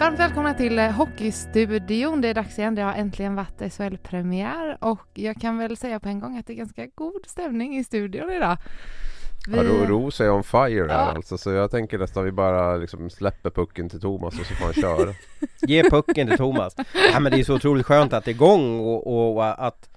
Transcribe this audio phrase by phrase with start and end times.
[0.00, 2.20] Varmt välkomna till eh, Hockeystudion.
[2.20, 2.74] Det är dags igen.
[2.74, 6.52] Det har äntligen varit SHL-premiär och jag kan väl säga på en gång att det
[6.52, 8.56] är ganska god stämning i studion idag.
[9.48, 9.56] Vi...
[9.56, 11.12] Ja, Ro Ros är on fire här Ja.
[11.14, 14.64] alltså, så jag tänker nästan vi bara liksom släpper pucken till Thomas och så får
[14.64, 15.14] han köra.
[15.62, 16.74] Ge pucken till Thomas.
[17.12, 19.88] Ja, men det är så otroligt skönt att det är igång och, och, och att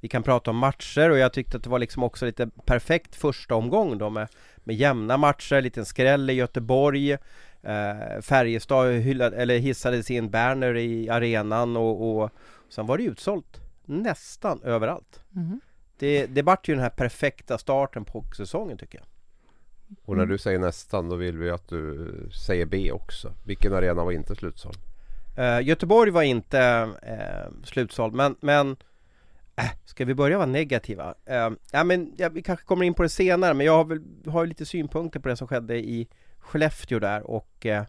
[0.00, 3.16] vi kan prata om matcher och jag tyckte att det var liksom också lite perfekt
[3.16, 7.16] första omgång då med, med jämna matcher, liten skräll i Göteborg
[7.62, 12.30] eh, Färjestad hyllade, eller hissade sin banner i arenan och, och
[12.68, 15.20] sen var det utsålt nästan överallt.
[15.30, 15.60] Mhm.
[15.98, 19.06] Det, det vart ju den här perfekta starten på hockeysäsongen tycker jag.
[20.04, 22.10] Och när du säger nästan då vill vi att du
[22.46, 23.32] säger B också.
[23.44, 24.78] Vilken arena var inte slutsåld?
[25.36, 26.60] Eh, Göteborg var inte
[27.02, 28.76] eh, slutsåld men, men
[29.56, 31.14] äh, Ska vi börja vara negativa?
[31.24, 34.00] Eh, ja, men, ja, vi kanske kommer in på det senare men jag har, väl,
[34.26, 36.08] har lite synpunkter på det som skedde i
[36.40, 37.84] Skellefteå där och eh,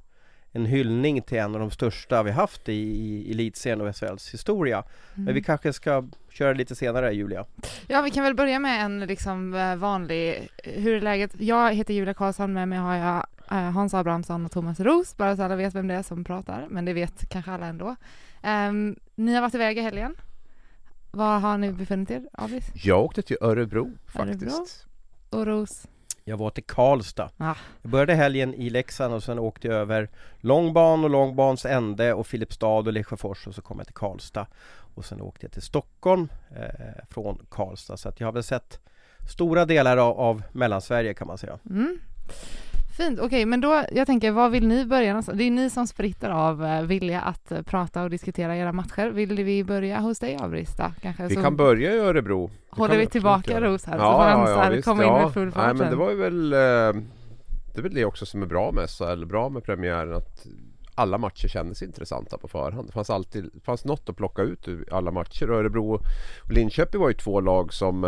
[0.51, 4.83] en hyllning till en av de största vi haft i, i elitserien och SHLs historia.
[5.13, 7.45] Men vi kanske ska köra lite senare Julia.
[7.87, 11.31] Ja, vi kan väl börja med en liksom eh, vanlig, hur är läget?
[11.39, 15.35] Jag heter Julia Karlsson, med mig har jag eh, Hans Abrahamsson och Thomas Ros, bara
[15.35, 17.95] så alla vet vem det är som pratar, men det vet kanske alla ändå.
[18.41, 20.15] Ehm, ni har varit iväg i helgen.
[21.11, 22.71] Var har ni befunnit er, Avis?
[22.73, 23.97] Jag åkte till Örebro Örebro?
[24.05, 24.85] faktiskt.
[25.29, 25.87] Och Ros?
[26.31, 27.29] Jag var till Karlstad.
[27.37, 27.55] Ah.
[27.81, 30.09] Jag började helgen i Leksand och sen åkte jag över
[30.39, 34.47] Långban och Långbans ände och Filipstad och Lesjöfors och så kom jag till Karlstad.
[34.95, 37.97] Och sen åkte jag till Stockholm eh, från Karlstad.
[37.97, 38.79] Så att jag har väl sett
[39.29, 41.59] stora delar av, av Mellansverige kan man säga.
[41.69, 41.99] Mm.
[43.01, 45.37] Fint, okej, men då, jag tänker, vad vill ni börja någonstans?
[45.37, 49.09] Det är ni som spritter av eh, vilja att eh, prata och diskutera era matcher.
[49.09, 50.93] Vill vi börja hos dig, Avrista?
[51.01, 51.27] Kanske?
[51.27, 52.47] Vi Så kan börja i Örebro.
[52.47, 53.61] Det håller vi tillbaka.
[53.61, 55.95] Ros här, så får han här visst, komma in med full fart Nej men det
[55.95, 56.57] var ju väl eh,
[57.73, 60.45] Det är väl det också som är bra med SHL, bra med premiären att
[60.95, 62.87] alla matcher kändes intressanta på förhand.
[62.87, 65.49] Det fanns alltid det fanns något att plocka ut ur alla matcher.
[65.49, 68.03] Örebro och Linköping var ju två lag som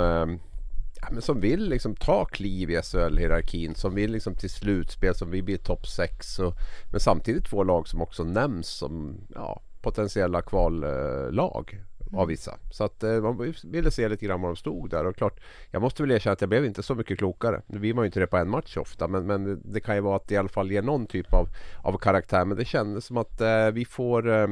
[1.04, 3.76] ja, men som vill liksom ta kliv i SHL-hierarkin.
[3.76, 6.40] Som vill liksom till slutspel, som vill bli topp 6.
[6.40, 6.54] Och,
[6.92, 12.58] men samtidigt två lag som också nämns som ja, potentiella kvallag av vissa.
[12.72, 15.06] Så att eh, man ville se lite grann var de stod där.
[15.06, 15.40] Och klart,
[15.72, 17.62] jag måste väl erkänna att jag blev inte så mycket klokare.
[17.68, 19.08] Nu blir man ju inte det på en match ofta.
[19.08, 21.48] Men, men det kan ju vara att det i alla fall ger någon typ av,
[21.82, 22.46] av karaktär.
[22.46, 24.48] Men det kändes som att eh, vi, får, eh,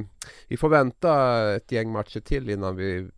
[0.47, 3.09] vi får vänta ett gäng matcher till innan vi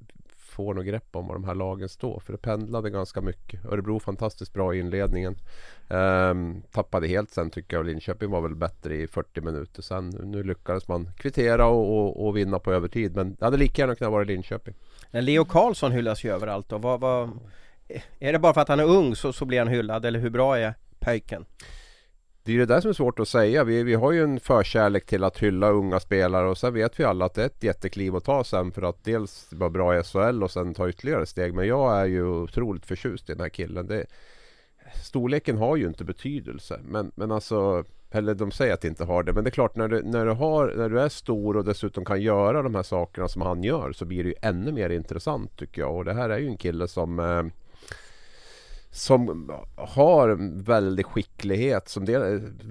[0.53, 2.19] får något grepp om var de här lagen står.
[2.19, 3.66] För det pendlade ganska mycket.
[3.66, 5.36] Örebro fantastiskt bra i inledningen.
[5.90, 7.80] Ehm, tappade helt sen tycker jag.
[7.80, 10.09] Och Linköping var väl bättre i 40 minuter sen.
[10.09, 13.16] Nu, lyckades man kvittera och, och, och vinna på övertid.
[13.16, 14.74] Men det hade lika gärna kunnat vara Linköping.
[15.12, 16.78] Men Leo Karlsson hyllas ju överallt då.
[16.78, 17.30] vad, vad,
[18.20, 20.30] Är det bara för att han är ung så, så blir han hyllad eller hur
[20.30, 21.46] bra är pöjken?
[22.45, 23.63] Det är ju det där som är svårt att säga.
[23.63, 27.03] Vi, vi har ju en förkärlek till att hylla unga spelare och sen vet vi
[27.03, 30.03] alla att det är ett jättekliv att ta sen för att dels vara bra i
[30.03, 31.53] SHL och sen ta ytterligare steg.
[31.53, 33.87] Men jag är ju otroligt förtjust i den här killen.
[33.87, 34.05] Det,
[35.03, 36.79] storleken har ju inte betydelse.
[36.83, 39.33] Men, men alltså, eller de säger att det inte har det.
[39.33, 42.05] Men det är klart när du, när, du har, när du är stor och dessutom
[42.05, 45.57] kan göra de här sakerna som han gör så blir det ju ännu mer intressant
[45.57, 45.96] tycker jag.
[45.96, 47.43] Och det här är ju en kille som eh,
[48.93, 52.22] som har en väldig skicklighet, som del,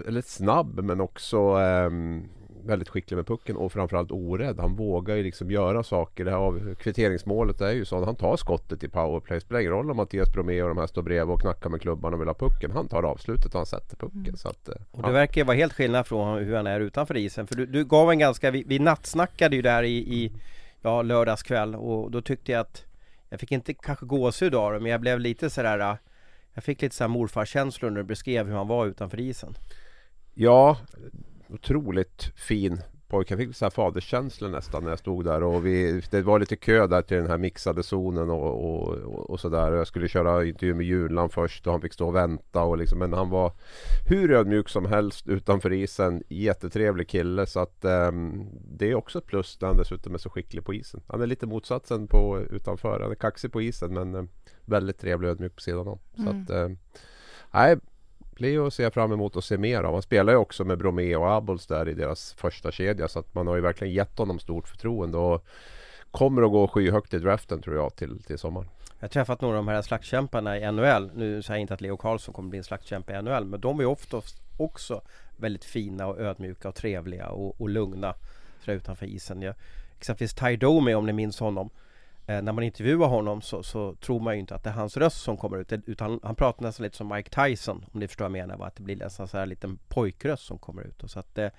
[0.06, 2.28] eller snabb men också ehm,
[2.64, 4.60] väldigt skicklig med pucken och framförallt orädd.
[4.60, 6.24] Han vågar ju liksom göra saker.
[6.24, 8.04] Det här av kvitteringsmålet är ju så.
[8.04, 9.40] Han tar skottet i powerplay.
[9.40, 12.14] Spelar ingen roll om Mattias Bromé och de här står bredvid och knackar med klubban
[12.14, 12.70] och vill ha pucken.
[12.70, 14.36] Han tar avslutet och han sätter pucken.
[14.36, 17.16] Så att, eh, Och det verkar ju vara helt skillnad från hur han är utanför
[17.16, 20.32] isen För du, du gav en ganska, vi, vi nattsnackade ju där i, i
[20.82, 22.84] ja, lördagskväll och då tyckte jag att
[23.28, 25.96] Jag fick inte kanske gåshud av det men jag blev lite sådär
[26.54, 29.54] jag fick lite såhär morfarkänslor när du beskrev hur han var utanför isen
[30.34, 30.78] Ja,
[31.48, 32.80] otroligt fin
[33.12, 33.34] pojke.
[33.34, 36.56] Jag fick så här faderskänsla nästan när jag stod där och vi, det var lite
[36.56, 39.72] kö där till den här mixade zonen och, och, och, sådär.
[39.72, 42.98] Jag skulle köra intervju med Junland först och han fick stå och vänta och liksom,
[42.98, 43.52] men han var
[44.08, 46.22] hur ödmjuk som helst utanför isen.
[46.28, 48.46] Jättetrevlig kille så att um,
[48.78, 51.00] det är också ett plus när han dessutom är så skicklig på isen.
[51.08, 53.00] Han är lite motsatsen på utanför.
[53.00, 54.28] Han är kaxig på isen men um,
[54.64, 55.98] väldigt trevlig och ödmjuk på sidan om.
[56.18, 56.46] Mm.
[56.46, 56.78] Så att, um,
[57.50, 57.76] nej,
[58.36, 59.92] Leo ser jag fram emot att se mer av.
[59.92, 63.34] Han spelar ju också med Bromé och Abols där i deras första kedja så att
[63.34, 65.46] man har ju verkligen gett honom stort förtroende och
[66.10, 68.68] kommer att gå skyhögt i draften tror jag till, till sommaren.
[68.98, 71.10] Jag har träffat några av de här slaktkämparna i NHL.
[71.14, 73.80] Nu säger jag inte att Leo Karlsson kommer bli en slaktkämpe i NHL men de
[73.80, 75.02] är oftast också
[75.36, 78.14] väldigt fina och ödmjuka och trevliga och, och lugna
[78.66, 79.42] utanför isen.
[79.42, 79.54] Jag,
[79.98, 81.70] exempelvis Ty Domi om ni minns honom
[82.26, 84.96] Eh, när man intervjuar honom så, så, tror man ju inte att det är hans
[84.96, 88.24] röst som kommer ut utan han pratar nästan lite som Mike Tyson om ni förstår
[88.24, 88.58] vad jag menar.
[88.58, 88.66] Va?
[88.66, 91.02] Att det blir nästan så här liten pojkröst som kommer ut.
[91.02, 91.50] Och så att det,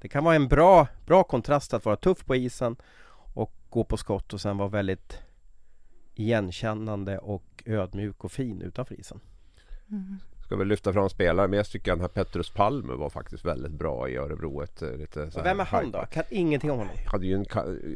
[0.00, 2.76] det kan vara en bra, bra kontrast att vara tuff på isen
[3.34, 5.18] och gå på skott och sen vara väldigt
[6.14, 9.20] igenkännande och ödmjuk och fin utanför isen.
[9.90, 10.18] Mm
[10.48, 13.72] ska väl lyfta fram spelare men jag tycker den här Petrus Palme var faktiskt väldigt
[13.72, 14.62] bra i Örebro.
[14.62, 16.04] Ett, eh, lite så Vem är han då?
[16.10, 16.94] Kan ingenting om honom.
[17.06, 17.44] Hade ju en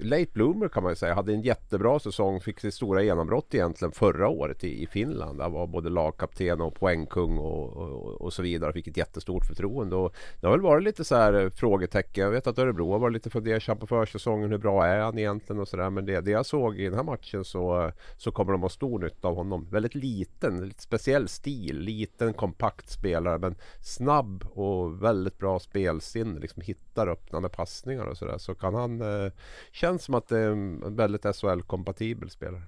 [0.02, 1.14] late bloomer kan man ju säga.
[1.14, 2.40] Hade en jättebra säsong.
[2.40, 5.38] Fick sitt stora genombrott egentligen förra året i, i Finland.
[5.38, 8.72] Där var både lagkapten och poängkung och, och, och, så vidare.
[8.72, 9.96] Fick ett jättestort förtroende.
[9.96, 12.24] Och det har väl varit lite så här eh, frågetecken.
[12.24, 14.50] Jag vet att Örebro har varit lite fundersam på försäsongen.
[14.50, 15.90] Hur bra är han egentligen och sådär.
[15.90, 18.98] Men det, det jag såg i den här matchen så, så kommer de ha stor
[18.98, 19.68] nytta av honom.
[19.70, 21.78] Väldigt liten, lite speciell stil.
[21.78, 26.40] Liten kompakt spelare men snabb och väldigt bra spelsinne.
[26.40, 28.38] Liksom hittar öppnande passningar och sådär.
[28.38, 29.00] Så kan han...
[29.00, 29.32] Eh,
[29.72, 32.62] känns som att det är en väldigt SHL-kompatibel spelare.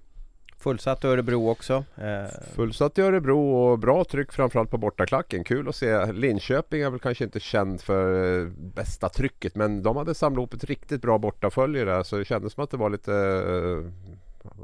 [0.59, 1.85] Fullsatt i Örebro också.
[1.97, 2.55] Eh.
[2.55, 5.45] Fullsatt i Örebro och bra tryck framförallt på bortaklacken.
[5.45, 6.13] Kul att se.
[6.13, 10.55] Linköping är väl kanske inte känd för eh, bästa trycket men de hade samlat ihop
[10.55, 14.04] ett riktigt bra bortafölje så det kändes som att det var lite eh,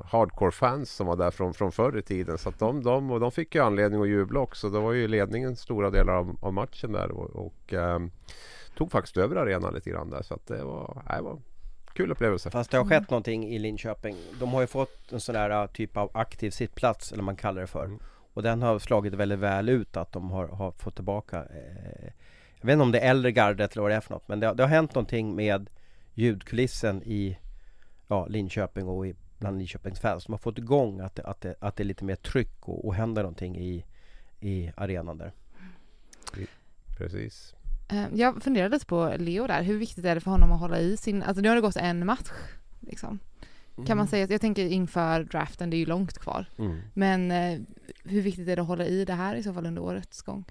[0.05, 2.39] hardcore-fans som var där från, från förr i tiden.
[2.39, 4.71] Så de, de, och de fick ju anledning att jubla också.
[4.71, 8.11] Det var ju ledningen stora delar av, av matchen där och, och um,
[8.77, 10.23] tog faktiskt över arenan lite grann där.
[10.23, 11.39] Så att det var, det var
[11.93, 12.51] kul upplevelse.
[12.51, 13.07] Fast det har skett mm.
[13.09, 14.17] någonting i Linköping.
[14.41, 17.61] De har ju fått en sån där äh, typ av aktiv sittplats eller man kallar
[17.61, 17.85] det för.
[17.85, 17.99] Mm.
[18.33, 22.11] Och den har slagit väldigt väl ut att de har, har fått tillbaka eh,
[22.61, 24.41] Jag vet inte om det är äldre gardet eller vad det är för något men
[24.41, 25.71] det, det har hänt någonting med
[26.15, 27.39] ljudkulissen i
[28.09, 30.25] ja, Linköping och i bland Linköpings fans.
[30.25, 32.87] De har fått igång att det, att det, att det är lite mer tryck och,
[32.87, 33.85] och händer någonting i,
[34.41, 35.33] i arenan där.
[36.99, 37.55] Precis.
[37.89, 39.63] Eh, jag funderade lite på Leo där.
[39.63, 41.23] Hur viktigt är det för honom att hålla i sin...
[41.23, 42.31] Alltså nu har det gått en match.
[42.81, 43.19] Liksom.
[43.75, 44.07] Kan man mm.
[44.07, 46.47] säga, jag tänker inför draften, det är ju långt kvar.
[46.59, 46.79] Mm.
[46.95, 47.61] Men eh,
[48.05, 50.45] hur viktigt är det att hålla i det här i så fall under årets gång?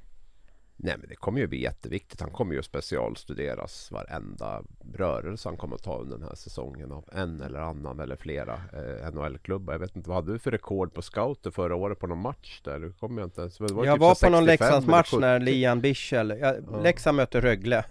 [0.81, 2.22] Nej men det kommer ju bli jätteviktigt.
[2.22, 7.06] Han kommer ju specialstuderas varenda rörelse han kommer att ta under den här säsongen av
[7.12, 9.74] en eller annan eller flera eh, NHL-klubbar.
[9.74, 12.62] Jag vet inte, vad hade du för rekord på scouter förra året på någon match
[12.64, 12.80] där?
[12.80, 13.60] Det kommer jag inte ens.
[13.60, 17.86] Var jag typ var på någon Leksandsmatch när Lian Bichel, ja, Leksand mötte Rögle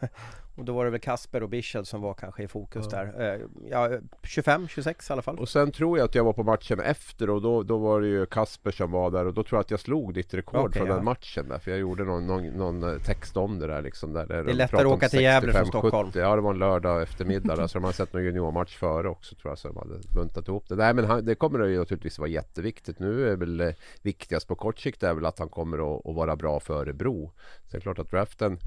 [0.58, 2.98] och då var det väl Kasper och Bichel som var kanske i fokus ja.
[2.98, 3.34] där.
[3.34, 3.40] Eh,
[3.70, 3.90] ja,
[4.22, 5.38] 25, 26 i alla fall.
[5.38, 8.06] Och sen tror jag att jag var på matchen efter och då, då var det
[8.06, 10.80] ju Kasper som var där och då tror jag att jag slog ditt rekord okay,
[10.80, 10.94] från ja.
[10.94, 11.58] den matchen där.
[11.58, 14.12] För jag gjorde någon, någon, någon eh, text om det där liksom.
[14.12, 16.08] Där, där det är lättare att åka till Gävle från Stockholm.
[16.08, 16.18] 70.
[16.18, 19.34] Ja, det var en lördag eftermiddag där, så de hade sett någon juniormatch före också
[19.34, 19.58] tror jag.
[19.58, 20.74] Så de hade buntat ihop det.
[20.74, 22.98] Nej men han, det kommer ju naturligtvis vara jätteviktigt.
[22.98, 26.14] Nu är väl det viktigast på kort sikt är väl att han kommer att, att
[26.14, 27.32] vara bra för Örebro.
[27.70, 28.58] Är det klart att draften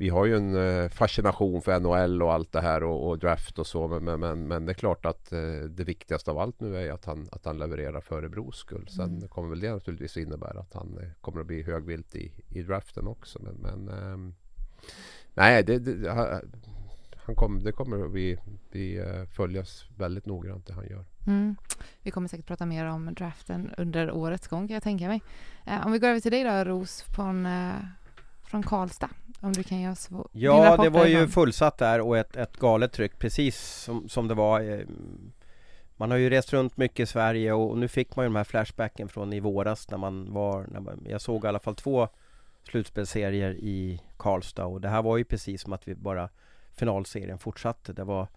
[0.00, 3.58] vi har ju en eh, fascination för NHL och allt det här och, och draft
[3.58, 3.88] och så.
[3.88, 5.40] Men, men, men, det är klart att eh,
[5.70, 8.88] det viktigaste av allt nu är att han, att han levererar för Örebros skull.
[8.88, 9.28] Sen mm.
[9.28, 13.06] kommer väl det naturligtvis innebära att han eh, kommer att bli högvilt i, i draften
[13.06, 13.38] också.
[13.42, 14.34] Men, men ehm,
[15.34, 16.10] nej, det, det,
[17.16, 18.38] han kom, det kommer att bli,
[18.70, 19.02] bli,
[19.36, 21.04] följas väldigt noggrant det han gör.
[21.26, 21.56] Mm.
[22.02, 25.22] Vi kommer säkert prata mer om draften under årets gång kan jag tänka mig.
[25.84, 27.46] Om vi går över till dig då Ros från,
[28.48, 29.10] från Karlstad.
[29.40, 32.92] Om du kan ge oss Ja, det var ju fullsatt där och ett, ett galet
[32.92, 34.80] tryck precis som, som det var eh,
[35.96, 38.44] Man har ju rest runt mycket i Sverige och nu fick man ju de här
[38.44, 42.08] flashbacken från i våras när man var när man, Jag såg i alla fall två
[42.62, 46.28] slutspelsserier i Karlstad och det här var ju precis som att vi bara
[46.72, 47.92] finalserien fortsatte.
[47.92, 48.28] Det var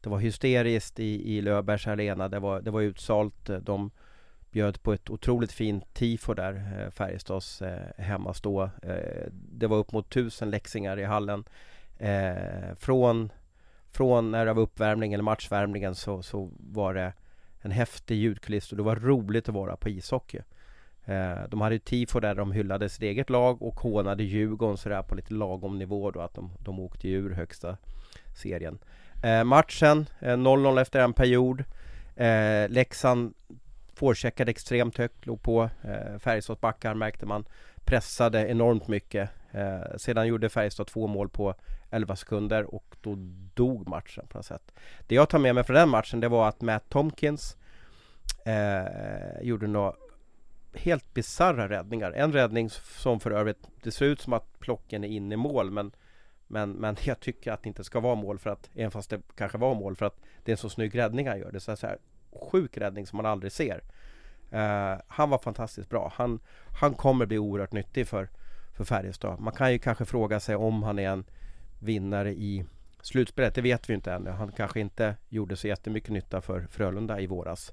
[0.00, 2.28] Det var hysteriskt i, i Löfbergs arena.
[2.28, 3.50] Det var, det var utsålt.
[3.62, 3.90] De
[4.54, 8.70] bjöd på ett otroligt fint tifo där, eh, Färjestads eh, hemmastå.
[8.82, 11.44] Eh, det var upp mot tusen läxingar i hallen.
[12.76, 13.32] Från,
[13.90, 17.12] från när det var uppvärmning eller matchvärmningen så, så var det
[17.60, 20.40] en häftig ljudkuliss och det var roligt att vara på ishockey.
[21.48, 25.14] De hade ju tifo där de hyllade sitt eget lag och hånade Djurgården sådär på
[25.14, 27.76] lite lagom nivå då att de, de åkte ur högsta
[28.36, 28.78] serien.
[29.22, 31.64] Eh, matchen, eh, 0-0 efter en period.
[32.16, 33.34] Eh, Leksand
[33.94, 37.44] forecheckade extremt högt, låg på eh, Färjestads backar märkte man.
[37.84, 39.30] Pressade enormt mycket.
[39.50, 41.54] Eh, sedan gjorde Färjestad två mål på
[41.90, 43.14] 11 sekunder och då
[43.54, 44.72] dog matchen på något sätt.
[45.06, 47.56] Det jag tar med mig från den matchen det var att Matt Tomkins
[48.44, 49.92] eh, gjorde några
[50.74, 52.12] helt bizarra räddningar.
[52.12, 55.70] En räddning som för övrigt, det ser ut som att plocken är inne i mål
[55.70, 55.92] men
[56.46, 59.20] men, men jag tycker att det inte ska vara mål för att, även fast det
[59.36, 61.52] kanske var mål för att det är en så snygg räddning han gör.
[61.52, 61.98] Det är så här
[62.34, 63.82] sjuk räddning som man aldrig ser.
[64.52, 66.12] Uh, han var fantastiskt bra.
[66.14, 66.40] Han,
[66.80, 68.28] han kommer bli oerhört nyttig för,
[68.72, 69.40] för Färjestad.
[69.40, 71.24] Man kan ju kanske fråga sig om han är en
[71.78, 72.64] vinnare i
[73.02, 73.54] slutspelet.
[73.54, 74.30] Det vet vi inte ännu.
[74.30, 77.72] Han kanske inte gjorde så jättemycket nytta för Frölunda i våras.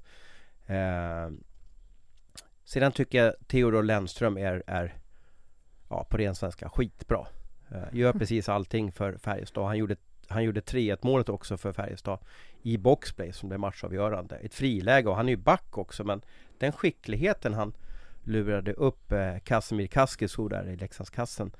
[0.70, 1.36] Uh,
[2.64, 4.94] sedan tycker jag Theodor Lennström är, är
[5.88, 7.26] ja, på ren svenska skitbra.
[7.72, 9.66] Uh, gör precis allting för Färjestad.
[9.66, 9.96] Han gjorde
[10.28, 12.18] han gjorde 3-1 målet också för Färjestad
[12.62, 14.36] i boxplay som blev matchavgörande.
[14.36, 16.22] Ett friläge och han är ju back också men
[16.58, 17.72] den skickligheten han
[18.24, 21.52] lurade upp eh, Kasimir Kaskisu där i Leksandskassen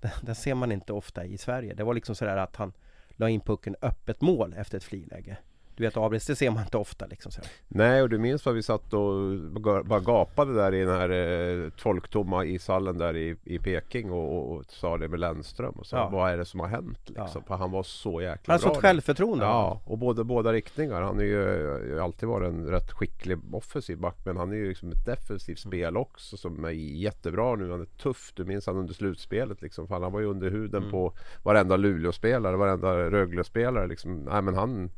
[0.00, 1.74] den, den ser man inte ofta i Sverige.
[1.74, 2.72] Det var liksom sådär att han
[3.10, 5.36] la in pucken öppet mål efter ett friläge.
[5.80, 7.40] Du vet Abris, det ser man inte ofta liksom så.
[7.68, 9.38] Nej, och du minns vad vi satt och
[9.84, 14.56] bara gapade där i den här eh, folktomma ishallen där i, i Peking och, och,
[14.56, 16.08] och sa det med Lennström och sa ja.
[16.08, 17.28] vad är det som har hänt liksom?
[17.34, 17.42] Ja.
[17.46, 18.52] För han var så jäkla bra.
[18.52, 19.44] Han har sånt självförtroende.
[19.44, 21.02] Ja, och både, båda riktningar.
[21.02, 24.92] Han har ju alltid varit en rätt skicklig offensiv back men han är ju liksom
[24.92, 27.70] ett defensivt spel också som är jättebra nu.
[27.70, 28.32] Han är tuff.
[28.34, 29.88] Du minns han under slutspelet liksom.
[29.88, 30.90] För han var ju under huden mm.
[30.90, 34.16] på varenda Luleå-spelare, varenda Rögle-spelare liksom.
[34.16, 34.90] Nej men han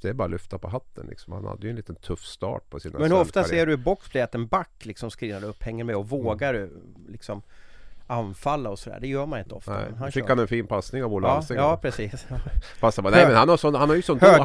[0.00, 1.32] det är bara att lyfta på hatten liksom.
[1.32, 3.76] Han hade ju en liten tuff start på sina Men hur ofta ser du i
[3.76, 6.94] boxplay att en back liksom skrinar upp, hänger med och vågar mm.
[7.08, 7.42] liksom
[8.10, 9.00] anfalla och sådär.
[9.00, 9.72] Det gör man inte ofta.
[9.72, 11.56] Nej, han fick han en fin passning av Olle ja, Alsing.
[11.56, 12.26] Ja, precis.
[12.80, 13.02] Passar.
[13.02, 14.40] Nej, men han har, sån, han har ju sån Han,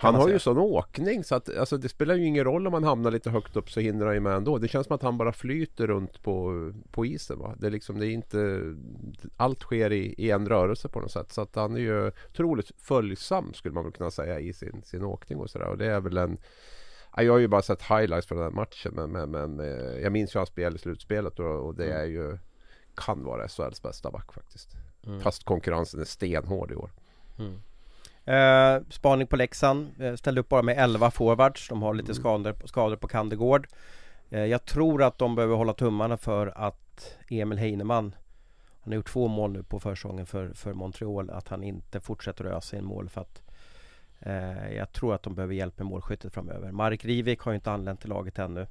[0.00, 2.84] han har ju sån åkning så att alltså, det spelar ju ingen roll om man
[2.84, 4.58] hamnar lite högt upp så hindrar ju med ändå.
[4.58, 7.38] Det känns som att han bara flyter runt på, på isen.
[7.38, 7.54] Va?
[7.58, 8.60] Det, är liksom, det är inte...
[9.36, 11.32] Allt sker i, i en rörelse på något sätt.
[11.32, 15.04] Så att han är ju otroligt följsam skulle man väl kunna säga i sin, sin
[15.04, 15.66] åkning och sådär.
[15.68, 16.38] Och det är väl en...
[17.16, 20.12] Jag har ju bara sett highlights från den här matchen men, men, men eh, jag
[20.12, 21.98] minns ju hans spel i slutspelet och, och det mm.
[21.98, 22.38] är ju
[22.98, 24.76] kan vara SHLs bästa back faktiskt.
[25.06, 25.20] Mm.
[25.20, 26.90] Fast konkurrensen är stenhård i år.
[27.38, 27.60] Mm.
[28.28, 30.02] Eh, spaning på Leksand.
[30.02, 31.68] Eh, ställde upp bara med 11 forwards.
[31.68, 32.22] De har lite mm.
[32.22, 33.68] skador, skador på Kandegård.
[34.30, 38.14] Eh, jag tror att de behöver hålla tummarna för att Emil Heinemann
[38.80, 41.30] Han har gjort två mål nu på försäsongen för, för Montreal.
[41.30, 43.42] Att han inte fortsätter att ösa in mål för att
[44.20, 46.72] eh, Jag tror att de behöver hjälp med målskyttet framöver.
[46.72, 48.66] Marek Rivik har ju inte anlänt till laget ännu.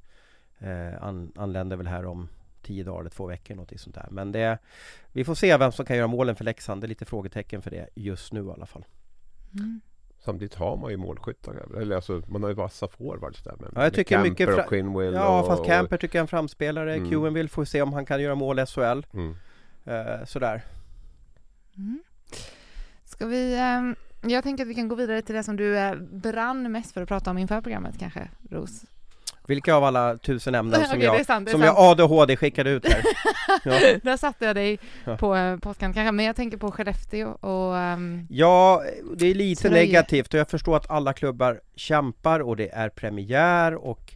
[0.59, 2.29] Eh, an, anländer väl här om
[2.67, 4.07] tio dagar eller två veckor något sånt där.
[4.11, 4.57] Men det
[5.11, 6.81] Vi får se vem som kan göra målen för Leksand.
[6.81, 8.85] Det är lite frågetecken för det just nu i alla fall.
[9.53, 9.81] Mm.
[10.19, 11.77] Samtidigt har man ju målskyttar.
[11.81, 13.55] Eller alltså man har ju vassa forwards där.
[13.59, 16.23] Med, ja, jag tycker med mycket och Quinwill Ja och, fast Camper tycker jag är
[16.23, 16.95] en framspelare.
[16.95, 17.09] Mm.
[17.09, 19.01] Quinwill får se om han kan göra mål i SHL.
[19.13, 19.35] Mm.
[19.87, 20.63] Uh, sådär.
[21.77, 22.03] Mm.
[23.05, 23.95] Ska vi um,
[24.31, 27.01] Jag tänker att vi kan gå vidare till det som du uh, brann mest för
[27.01, 28.85] att prata om inför programmet kanske, Ros?
[29.47, 33.01] Vilka av alla tusen ämnen som, okay, jag, sant, som jag ADHD skickade ut här?
[33.63, 33.99] ja.
[34.03, 34.79] Där satte jag dig
[35.19, 37.75] på eh, påskan kanske, men jag tänker på Skellefteå och...
[37.75, 38.83] Um, ja,
[39.17, 39.85] det är lite tröj.
[39.85, 44.13] negativt och jag förstår att alla klubbar kämpar och det är premiär och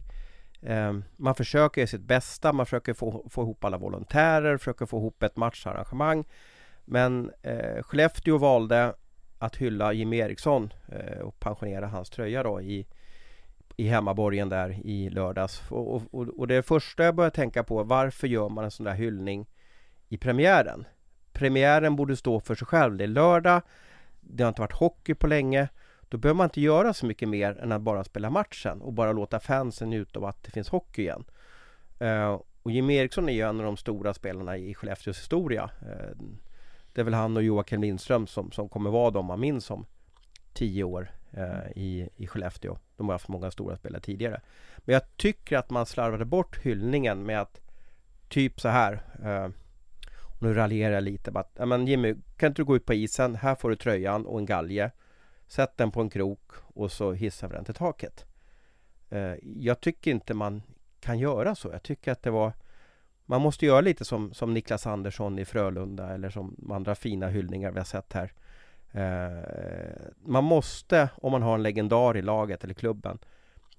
[0.60, 4.98] um, man försöker göra sitt bästa, man försöker få, få ihop alla volontärer, försöker få
[4.98, 6.24] ihop ett matcharrangemang.
[6.84, 8.94] Men uh, Skellefteå valde
[9.38, 12.86] att hylla Jim Eriksson uh, och pensionera hans tröja då i
[13.76, 15.62] i hemmaborgen där i lördags.
[15.70, 18.94] Och, och, och det första jag började tänka på, varför gör man en sån där
[18.94, 19.46] hyllning
[20.08, 20.84] i premiären?
[21.32, 22.96] Premiären borde stå för sig själv.
[22.96, 23.62] Det är lördag,
[24.20, 25.68] det har inte varit hockey på länge.
[26.08, 29.12] Då behöver man inte göra så mycket mer än att bara spela matchen och bara
[29.12, 31.24] låta fansen njuta av att det finns hockey igen.
[32.02, 35.70] Uh, och Jim Eriksson är ju en av de stora spelarna i Skellefteås historia.
[35.82, 36.26] Uh,
[36.92, 39.86] det är väl han och Joakim Lindström som, som kommer vara de man minns om
[40.52, 42.78] tio år Eh, i, i Skellefteå.
[42.96, 44.40] De har haft många stora spelare tidigare.
[44.78, 47.60] Men jag tycker att man slarvade bort hyllningen med att
[48.28, 49.02] typ så här.
[49.24, 49.48] Eh,
[50.40, 51.30] nu raljerar jag lite.
[51.30, 53.36] Bara, men Jimmy, kan inte du gå ut på isen?
[53.36, 54.90] Här får du tröjan och en galge.
[55.46, 58.26] Sätt den på en krok och så hissar vi den till taket.
[59.10, 60.62] Eh, jag tycker inte man
[61.00, 61.68] kan göra så.
[61.72, 62.52] Jag tycker att det var
[63.26, 67.70] man måste göra lite som, som Niklas Andersson i Frölunda eller som andra fina hyllningar
[67.70, 68.32] vi har sett här.
[68.92, 69.42] Eh,
[70.24, 73.18] man måste, om man har en legendar i laget eller klubben,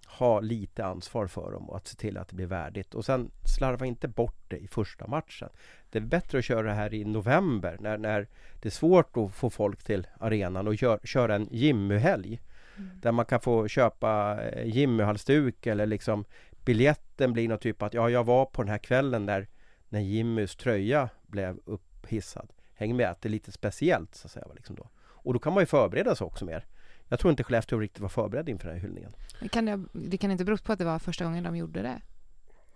[0.07, 2.93] ha lite ansvar för dem och att se till att det blir värdigt.
[2.93, 5.49] Och sen slarva inte bort det i första matchen.
[5.89, 8.27] Det är bättre att köra det här i november när, när
[8.61, 12.41] det är svårt att få folk till arenan och gör, köra en Jimmy-helg.
[12.77, 12.89] Mm.
[13.01, 16.25] Där man kan få köpa eh, Jimmy-halsduk eller liksom
[16.65, 19.47] biljetten blir något typ att ja, jag var på den här kvällen där
[19.89, 22.53] när Jimmys tröja blev upphissad.
[22.75, 24.45] Häng med att det är lite speciellt så att säga.
[24.55, 24.89] Liksom då.
[25.23, 26.65] Och då kan man ju förbereda sig också mer.
[27.07, 29.11] Jag tror inte Skellefteå riktigt var förberedd inför den här hyllningen.
[29.51, 32.01] Kan det, det kan inte bero på att det var första gången de gjorde det?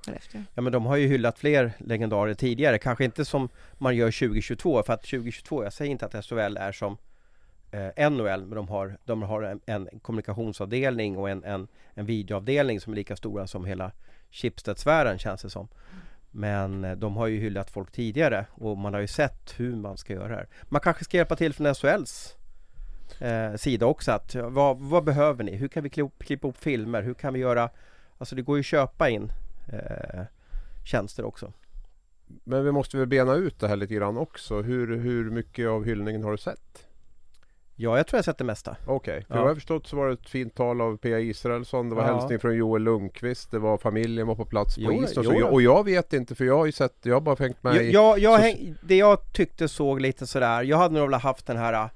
[0.06, 0.42] Skellefteå?
[0.54, 4.84] Ja men de har ju hyllat fler legendarer tidigare, kanske inte som man gör 2022
[4.84, 6.98] för att 2022, jag säger inte att SHL är som
[7.72, 12.82] eh, NHL men de har, de har en, en kommunikationsavdelning och en, en, en videoavdelning
[12.82, 13.92] som är lika stora som hela
[14.32, 15.68] Schibsted-sfären känns det som.
[16.32, 19.98] Men eh, de har ju hyllat folk tidigare och man har ju sett hur man
[19.98, 20.48] ska göra det här.
[20.64, 22.37] Man kanske ska hjälpa till från SHLs
[23.20, 24.12] eh, sida också.
[24.12, 25.56] Att, vad, vad, behöver ni?
[25.56, 27.02] Hur kan vi klippa, klippa upp filmer?
[27.02, 27.70] Hur kan vi göra?
[28.18, 29.32] Alltså det går ju att köpa in
[29.74, 30.22] eh,
[30.86, 31.54] tjänster också.
[32.44, 34.62] Men vi måste väl bena ut det här lite grann också.
[34.62, 36.88] Hur, hur mycket av hyllningen har du sett?
[37.80, 38.76] Ja, jag tror jag sett det mesta.
[38.86, 39.22] Okej, okay.
[39.22, 39.36] för ja.
[39.36, 41.90] vad jag har förstått så var det ett fint tal av Pia Israelsson.
[41.90, 42.14] Det var ja.
[42.14, 43.52] hälsning från Joel Lundqvist.
[43.52, 45.28] Det var familjen var på plats på jo, isen.
[45.28, 47.76] Och, och jag vet inte för jag har ju sett, jag har bara hängt med
[47.76, 48.42] jag, jag, jag så...
[48.42, 51.90] häng, Det jag tyckte såg lite sådär, jag hade nog velat haft den här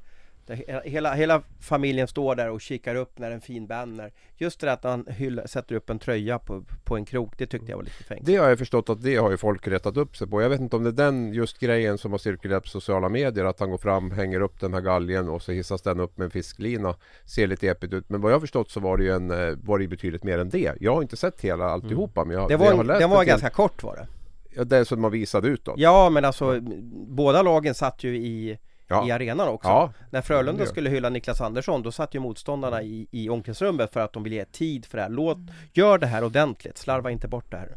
[0.83, 4.83] Hela, hela familjen står där och kikar upp när en fin banner Just det att
[4.83, 8.03] han hyll, sätter upp en tröja på, på en krok, det tyckte jag var lite
[8.03, 10.41] fängt Det har jag förstått att det har ju folk rättat upp sig på.
[10.41, 13.45] Jag vet inte om det är den just grejen som har cirkulerat på sociala medier
[13.45, 16.25] Att han går fram, hänger upp den här galgen och så hissas den upp med
[16.25, 18.09] en fisklina Ser lite epigt ut.
[18.09, 20.39] Men vad jag har förstått så var det ju en, eh, var det betydligt mer
[20.39, 20.75] än det.
[20.79, 23.23] Jag har inte sett hela alltihopa men jag, det var, jag har läst Den var
[23.23, 24.07] ganska kort var det.
[24.55, 25.75] Ja det som man visade utåt.
[25.77, 26.59] Ja men alltså
[27.07, 28.57] båda lagen satt ju i
[28.91, 29.07] ja.
[29.07, 29.69] i arenan också.
[29.69, 29.93] Ja.
[30.09, 34.13] När Frölunda skulle hylla Niklas Andersson då satt ju motståndarna i, i omklädningsrummet för att
[34.13, 35.09] de ville ge tid för det här.
[35.09, 35.37] Låt,
[35.73, 37.75] gör det här ordentligt, slarva inte bort det här.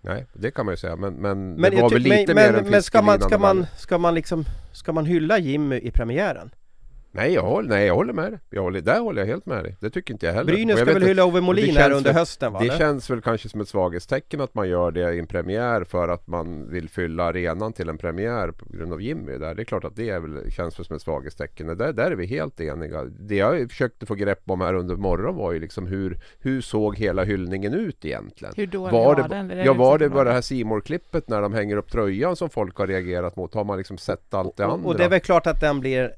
[0.00, 2.58] Nej, det kan man ju säga men, men, men det var väl lite men, mer
[2.58, 6.50] än Men ska man, ska man, ska man liksom, ska man hylla Jimmy i premiären?
[7.12, 8.40] Nej jag, håller, nej, jag håller med dig.
[8.50, 9.76] Jag håller, där håller jag helt med dig.
[9.80, 10.52] Det tycker inte jag heller.
[10.52, 12.60] Brynäs ska väl hylla Ove Molin här under hösten va?
[12.60, 16.08] Det känns väl kanske som ett svaghetstecken att man gör det i en premiär för
[16.08, 19.54] att man vill fylla arenan till en premiär på grund av Jimmy där.
[19.54, 21.66] Det är klart att det är väl, känns väl som ett svaghetstecken.
[21.66, 23.04] Där, där är vi helt eniga.
[23.04, 26.96] Det jag försökte få grepp om här under morgonen var ju liksom hur, hur såg
[26.96, 28.54] hela hyllningen ut egentligen?
[28.56, 29.64] Hur dålig var, var den?
[29.64, 32.76] Ja var det bara det här simor klippet när de hänger upp tröjan som folk
[32.76, 33.54] har reagerat mot?
[33.54, 34.88] Har man liksom sett allt det andra?
[34.88, 36.12] Och det är väl klart att den blir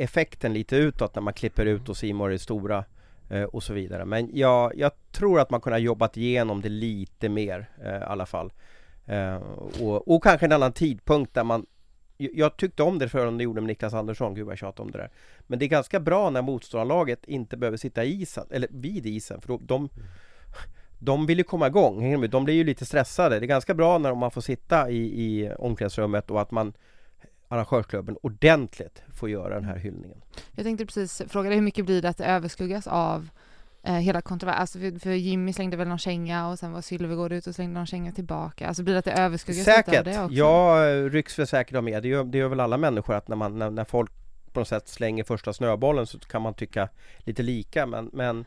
[0.00, 2.84] effekten lite utåt när man klipper ut och Simor är stora
[3.30, 4.04] eh, och så vidare.
[4.04, 8.02] Men jag, jag tror att man kunde ha jobbat igenom det lite mer eh, i
[8.02, 8.52] alla fall.
[9.06, 9.34] Eh,
[9.80, 11.66] och, och kanske en annan tidpunkt där man
[12.32, 14.90] jag tyckte om det förrän det gjorde med Niklas Andersson, gud vad jag tjatade om
[14.90, 15.10] det där.
[15.46, 19.40] Men det är ganska bra när motståndarlaget inte behöver sitta i isen, eller vid isen,
[19.40, 19.88] för då, de,
[20.98, 23.38] de vill ju komma igång, de blir ju lite stressade.
[23.38, 26.72] Det är ganska bra när man får sitta i, i omklädningsrummet och att man
[27.50, 30.22] arrangörsklubben ordentligt får göra den här hyllningen.
[30.52, 33.28] Jag tänkte precis fråga dig hur mycket blir det att det överskuggas av
[33.82, 34.60] eh, hela kontroversen?
[34.60, 37.74] Alltså för, för, Jimmy slängde väl någon känga och sen var Sylvegård ut och slängde
[37.74, 38.68] någon känga tillbaka.
[38.68, 39.98] Alltså blir det att det överskuggas säkert.
[39.98, 40.34] av det också?
[40.34, 40.76] Ja,
[41.10, 42.02] rycks väl säkert av med.
[42.02, 44.10] Det gör, det gör väl alla människor att när, man, när, när folk
[44.52, 48.44] på något sätt slänger första snöbollen så kan man tycka lite lika men, men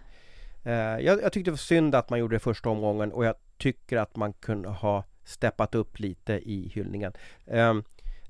[0.64, 3.36] eh, jag, jag tyckte det var synd att man gjorde det första omgången och jag
[3.58, 7.14] tycker att man kunde ha steppat upp lite i hyllningen.
[7.46, 7.84] Um,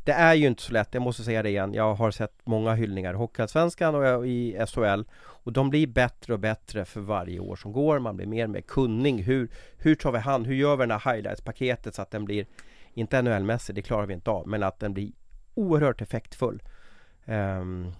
[0.03, 1.73] det är ju inte så lätt, jag måste säga det igen.
[1.73, 6.39] Jag har sett många hyllningar i Hockeyallsvenskan och i SHL och de blir bättre och
[6.39, 7.99] bättre för varje år som går.
[7.99, 9.23] Man blir mer och mer kunnig.
[9.23, 10.47] Hur, hur tar vi hand?
[10.47, 12.45] Hur gör vi det här highlights-paketet så att den blir
[12.93, 15.11] inte NHL-mässig, det klarar vi inte av, men att den blir
[15.53, 16.61] oerhört effektfull.
[17.25, 17.93] Um,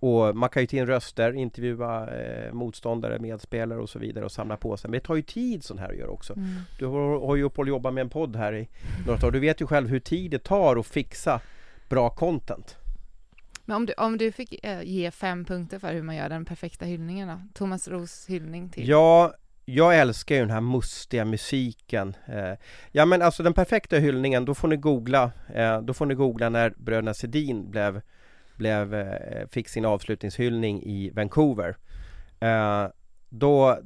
[0.00, 4.32] och man kan ju ta in röster, intervjua eh, motståndare, medspelare och så vidare och
[4.32, 4.90] samla på sig.
[4.90, 6.32] Men det tar ju tid sånt här att göra också.
[6.32, 6.48] Mm.
[6.78, 8.68] Du har, har ju upp och jobbat med en podd här i
[9.06, 9.30] några år.
[9.30, 11.40] Du vet ju själv hur tid det tar att fixa
[11.88, 12.76] bra content.
[13.64, 16.44] Men om du, om du fick eh, ge fem punkter för hur man gör den
[16.44, 17.40] perfekta hyllningen då?
[17.54, 18.88] Thomas Ros hyllning till?
[18.88, 19.34] Ja,
[19.64, 22.16] jag älskar ju den här mustiga musiken.
[22.26, 22.58] Eh,
[22.92, 26.48] ja men alltså den perfekta hyllningen, då får ni googla, eh, då får ni googla
[26.48, 28.00] när bröderna Sedin blev
[28.60, 31.76] blev, eh, fick sin avslutningshyllning i Vancouver.
[32.40, 32.86] Eh,
[33.28, 33.78] då,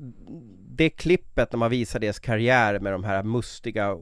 [0.68, 3.96] det klippet när man visar deras karriär med de här mustiga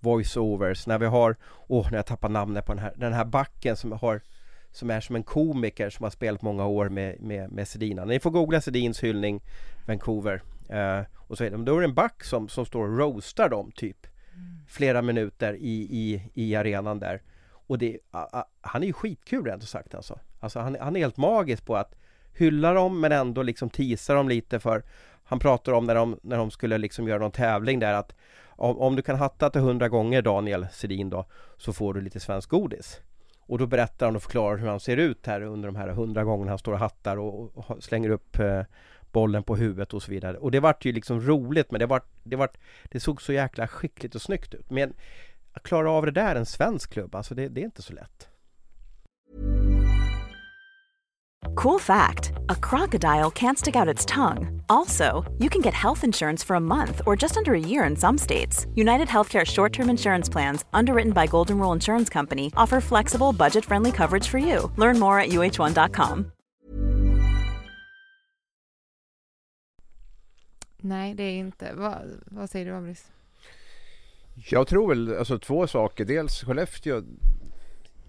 [0.00, 3.24] voiceovers, när vi har, åh oh, när jag tappar namnet på den här, den här
[3.24, 4.20] backen som har
[4.70, 8.04] som är som en komiker som har spelat många år med, med, med Sedina.
[8.04, 9.40] Ni får googla Sedins hyllning
[9.86, 10.42] Vancouver.
[10.72, 13.48] Uh, och så är det, då är det en back som, som står och roastar
[13.48, 14.58] dem typ mm.
[14.68, 17.22] flera minuter i, i, i arenan där.
[17.68, 20.18] Och det, a, a, han är ju skitkul rent ut sagt alltså.
[20.40, 21.94] Alltså han, han är helt magisk på att
[22.34, 24.82] hylla dem men ändå liksom teasa dem lite för
[25.24, 28.14] Han pratar om när de, när de skulle liksom göra någon tävling där att
[28.46, 31.26] om, om du kan hatta till 100 gånger Daniel Sedin då
[31.56, 33.00] så får du lite svensk godis.
[33.40, 36.24] Och då berättar han och förklarar hur han ser ut här under de här 100
[36.24, 38.62] gångerna han står och hattar och, och slänger upp eh,
[39.12, 40.36] bollen på huvudet och så vidare.
[40.38, 43.68] Och det vart ju liksom roligt men det vart, det vart, det såg så jäkla
[43.68, 44.70] skickligt och snyggt ut.
[44.70, 44.92] Men
[45.52, 48.28] att klara av det där, en svensk klubb, alltså det, det är inte så lätt.
[51.54, 54.62] Cool fact a crocodile can't stick out its tongue.
[54.68, 57.96] Also, you can get health insurance for a month or just under a year in
[57.96, 58.66] some states.
[58.74, 63.64] United Healthcare short term insurance plans, underwritten by Golden Rule Insurance Company, offer flexible, budget
[63.64, 64.70] friendly coverage for you.
[64.76, 66.32] Learn more at uh1.com.
[70.80, 71.72] Nej, det är inte.
[71.74, 73.10] Vad, vad säger du, Abris?
[74.46, 76.04] Jag tror väl alltså två saker.
[76.04, 77.02] Dels Skellefteå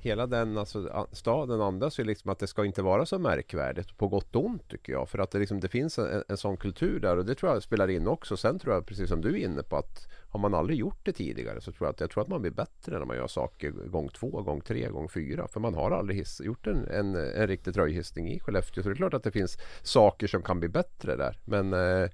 [0.02, 4.08] hela den alltså, staden andas ju liksom att det ska inte vara så märkvärdigt på
[4.08, 5.10] gott och ont tycker jag.
[5.10, 7.64] För att det, liksom, det finns en, en sån kultur där och det tror jag
[7.64, 8.38] spelar in också.
[8.38, 11.12] Sen tror jag precis som du är inne på att har man aldrig gjort det
[11.12, 13.72] tidigare så tror jag att, jag tror att man blir bättre när man gör saker
[13.72, 15.48] gång två, gång tre, gång fyra.
[15.48, 18.84] För man har aldrig hiss, gjort en, en, en riktig tröjhissning i Skellefteå.
[18.84, 21.38] Så det är klart att det finns saker som kan bli bättre där.
[21.46, 22.10] Men eh,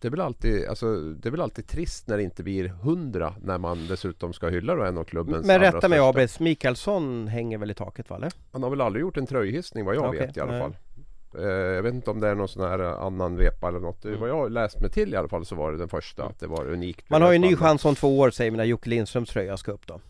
[0.00, 3.34] det är, väl alltid, alltså, det är väl alltid trist när det inte blir hundra
[3.42, 7.58] när man dessutom ska hylla då en av klubbens Men rätta mig Abris, Mikaelsson hänger
[7.58, 8.32] väl i taket va eller?
[8.52, 10.60] Han har väl aldrig gjort en tröjhissning vad jag Okej, vet i alla nej.
[10.60, 10.76] fall.
[11.38, 14.04] Eh, Jag vet inte om det är någon sån här annan vepa eller något.
[14.04, 14.20] Mm.
[14.20, 16.46] Vad jag läst mig till i alla fall så var det den första att det
[16.46, 17.10] var unikt.
[17.10, 19.56] Man har ju en ny chans om två år säger vi när Jocke Lindströms tröja
[19.56, 20.00] ska upp då.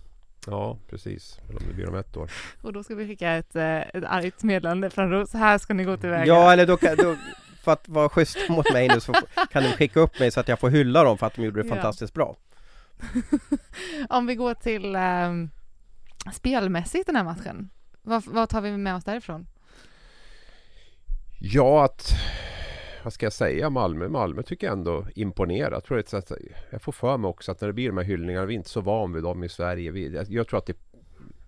[0.46, 2.30] Ja precis, eller om det blir om ett år.
[2.62, 5.32] Och då ska vi skicka ett, eh, ett argt meddelande från Ros.
[5.32, 6.26] Här ska ni gå tillväga.
[6.26, 7.16] Ja eller då, kan- då
[7.60, 9.12] för att vara schysst mot mig nu så
[9.50, 11.62] kan du skicka upp mig så att jag får hylla dem för att de gjorde
[11.62, 11.74] det Ja.
[11.74, 12.36] fantastiskt bra.
[14.08, 15.32] Om vi går till eh,
[16.32, 17.70] spelmässigt den här matchen.
[18.02, 19.46] Vad, vad tar vi med oss därifrån?
[21.40, 22.12] Ja att
[23.04, 24.08] vad ska jag säga Malmö?
[24.08, 25.72] Malmö tycker jag ändå imponerar.
[25.72, 26.04] Jag, tror
[26.70, 28.70] jag får för mig också att när det blir de här hyllningarna, vi är inte
[28.70, 29.90] så van vid dem i Sverige.
[29.90, 30.76] Vi, jag tror att det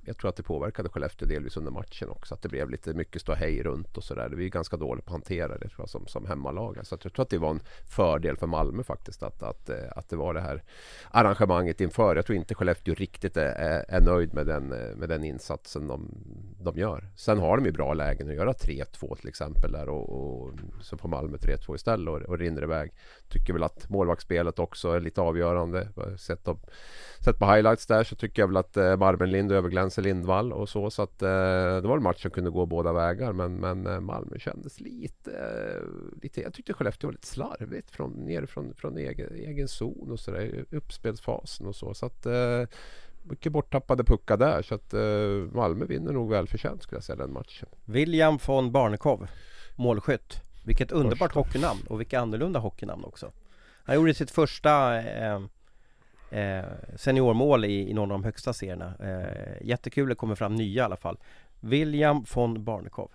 [0.05, 2.35] jag tror att det påverkade Skellefteå delvis under matchen också.
[2.35, 4.29] Att det blev lite mycket ståhej runt och sådär.
[4.29, 6.79] Vi är ganska dåliga på att hantera det tror jag, som, som hemmalag.
[6.83, 9.23] Så att jag tror att det var en fördel för Malmö faktiskt.
[9.23, 10.63] Att, att, eh, att det var det här
[11.11, 12.17] arrangemanget inför.
[12.17, 15.87] Jag tror inte Skellefteå riktigt är, är, är nöjd med den, eh, med den insatsen
[15.89, 16.09] de,
[16.61, 17.11] de gör.
[17.17, 19.73] Sen har de ju bra lägen att göra 3-2 till exempel.
[19.73, 22.93] Där och, och så får Malmö 3-2 istället och, och rinner iväg.
[23.33, 25.89] Tycker väl att målvaktsspelet också är lite avgörande.
[26.19, 26.71] Sett, upp,
[27.25, 30.91] sett på highlights där så tycker jag väl att eh, Marmenlind överglänser Lindvall och så.
[30.91, 31.29] Så att eh,
[31.83, 33.33] det var en match som kunde gå båda vägar.
[33.33, 35.83] Men, men eh, Malmö kändes lite, eh,
[36.23, 36.41] lite...
[36.41, 40.65] Jag tyckte Skellefteå var lite slarvigt från, ner från, från egen, egen zon och sådär.
[40.71, 41.95] Uppspelsfasen och så.
[41.95, 42.63] Så att eh,
[43.23, 44.63] mycket borttappade puckar där.
[44.63, 47.69] Så att eh, Malmö vinner nog välförtjänt skulle jag säga den matchen.
[47.85, 49.27] William von Barnekow,
[49.77, 50.52] målskytt.
[50.65, 51.39] Vilket underbart Första.
[51.41, 53.33] hockeynamn och vilka annorlunda hockeynamn också.
[53.85, 55.41] Han gjorde sitt första eh,
[56.31, 56.65] eh,
[56.97, 58.95] seniormål i, i någon av de högsta serierna.
[59.01, 61.19] Eh, jättekul, det kommer fram nya i alla fall.
[61.61, 63.11] William von Barnekow.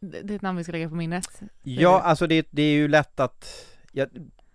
[0.00, 1.40] Det det är ett namn vi ska lägga på minnet.
[1.62, 3.66] Ja, alltså det, det är ju lätt att...
[3.92, 4.06] Ja,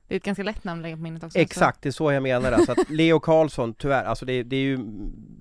[0.07, 1.39] Det är ett ganska lätt namn att lägga på minnet också.
[1.39, 2.51] exakt, det är så jag menar.
[2.51, 4.77] Alltså att Leo Karlsson, tyvärr, alltså det, det är ju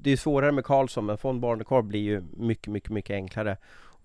[0.02, 3.56] det är svårare med Karlsson men von Barnekow blir ju mycket, mycket, mycket enklare.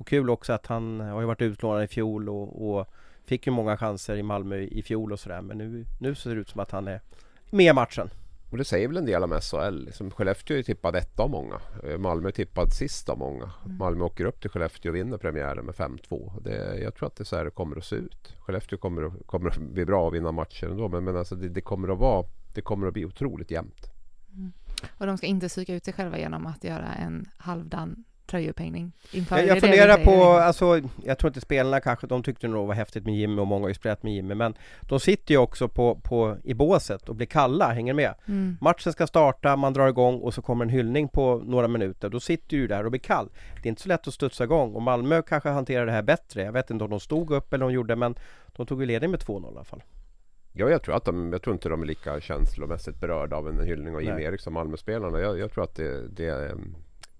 [0.01, 2.87] Och kul också att han har ju varit utlånad i fjol och, och
[3.25, 6.41] fick ju många chanser i Malmö i fjol och sådär men nu, nu ser det
[6.41, 7.01] ut som att han är
[7.49, 8.09] med i matchen.
[8.51, 9.85] Och det säger väl en del om SHL.
[9.85, 11.61] Liksom Skellefteå är tippad ett av många.
[11.83, 13.51] Eh, Malmö är tippad sist av många.
[13.79, 16.41] Malmö åker upp till Skellefteå och vinner premiären med 5-2.
[16.41, 18.35] Det, jag tror att det är så här det kommer att se ut.
[18.39, 20.89] Skellefteå kommer att, kommer att bli bra och vinna matcher ändå.
[20.89, 23.91] Men, men alltså det, det, kommer att vara, det kommer att bli otroligt jämnt.
[24.97, 29.37] Och de ska inte psyka ut sig själva genom att göra en halvdan tröjupphängning inför.
[29.37, 33.05] Jag, funderar på, alltså jag tror inte spelarna kanske, de tyckte nog det var häftigt
[33.05, 35.95] med Jimmy och många har ju spelat med Jimmy men de sitter ju också på,
[35.95, 38.13] på, i båset och blir kalla, hänger med.
[38.25, 38.57] Mm.
[38.61, 42.09] Matchen ska starta, man drar igång och så kommer en hyllning på några minuter.
[42.09, 43.29] Då sitter du där och blir kall.
[43.61, 46.43] Det är inte så lätt att studsa igång och Malmö kanske hanterar det här bättre.
[46.43, 48.15] Jag vet inte om de stod upp eller om de gjorde men
[48.55, 49.83] de tog ju ledning med 2-0 i alla fall.
[50.53, 53.59] Ja, jag tror, att de, jag tror inte de är lika känslomässigt berörda av en
[53.59, 54.25] hyllning av Jimmy Nej.
[54.25, 55.19] Eriksson, Malmöspelarna.
[55.19, 56.57] Jag, jag tror att det, det,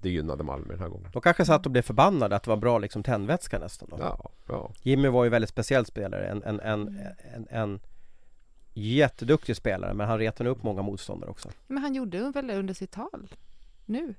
[0.02, 1.10] det gynnade Malmö den här gången.
[1.14, 3.98] De kanske satt och blev förbannade att det var bra liksom tändvätska nästan då.
[4.00, 4.72] Ja, ja.
[4.82, 6.98] Jimmy var ju väldigt speciell spelare, en, en, en,
[7.36, 7.80] en, en
[8.74, 11.50] jätteduktig spelare men han retade upp många motståndare också.
[11.68, 13.28] Men han gjorde väl det under sitt tal
[13.86, 14.16] nu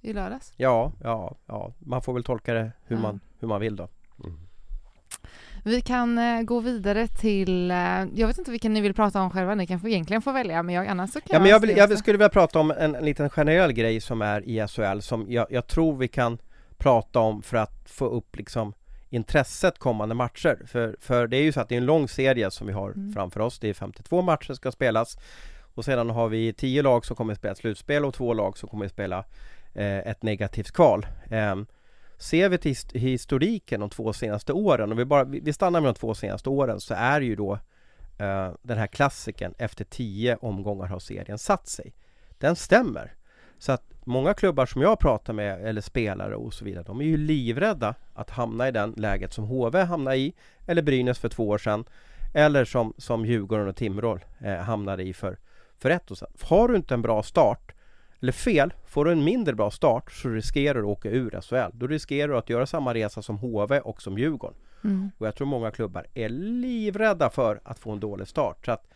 [0.00, 0.52] i lördags.
[0.56, 3.02] Ja, ja, ja, man får väl tolka det hur, Ja.
[3.02, 3.88] man, hur man vill då.
[5.64, 7.76] Vi kan eh, gå vidare till, eh,
[8.14, 10.62] jag vet inte vilken ni vill prata om själva, ni kan få, egentligen få välja,
[10.62, 12.94] men jag, annars så kan Ja, men jag, vill, jag skulle vilja prata om en,
[12.94, 16.38] en liten generell grej som är i SHL som jag, jag tror vi kan
[16.78, 18.74] prata om för att få upp liksom
[19.10, 20.58] intresset kommande matcher.
[20.66, 22.90] För, för det är ju så att det är en lång serie som vi har
[22.90, 23.12] Mm.
[23.12, 23.58] framför oss.
[23.58, 25.18] Det är 52 matcher som ska spelas.
[25.74, 28.68] Och sedan har vi 10 lag som kommer att spela slutspel och två lag som
[28.68, 29.24] kommer att spela
[29.74, 31.06] eh, ett negativt kval.
[31.30, 31.66] Ehm,
[32.22, 35.98] ser vi till historiken de två senaste åren, och vi, bara, vi stannar med de
[35.98, 37.52] två senaste åren, så är ju då
[38.18, 41.94] eh, den här klassiken efter tio omgångar har serien satt sig.
[42.38, 43.14] Den stämmer.
[43.58, 47.04] Så att många klubbar som jag pratar med, eller spelare och så vidare, de är
[47.04, 50.34] ju livrädda att hamna i den läget som HV hamnade i,
[50.66, 51.84] eller Brynäs för två år sedan,
[52.34, 55.38] eller som, som Djurgården och Timrå eh, hamnade i för,
[55.78, 56.32] för ett år sedan.
[56.40, 57.72] Har du inte en bra start,
[58.22, 61.78] eller fel, får du en mindre bra start så riskerar du att åka ur SHL.
[61.78, 64.56] Då riskerar du att göra samma resa som HV och som Djurgården.
[64.84, 65.10] Mm.
[65.18, 68.66] Och jag tror många klubbar är livrädda för att få en dålig start.
[68.66, 68.88] Så att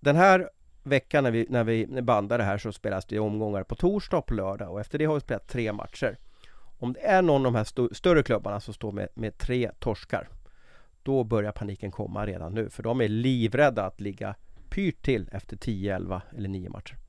[0.00, 0.50] den här
[0.82, 4.26] veckan när vi, när vi bandar det här så spelas det omgångar på torsdag och
[4.26, 6.18] på lördag och efter det har vi spelat tre matcher.
[6.78, 9.70] Om det är någon av de här sto- större klubbarna som står med, med tre
[9.78, 10.28] torskar
[11.02, 14.34] då börjar paniken komma redan nu för de är livrädda att ligga
[14.70, 17.01] pyrt till efter 10, 11 eller 9 matcher.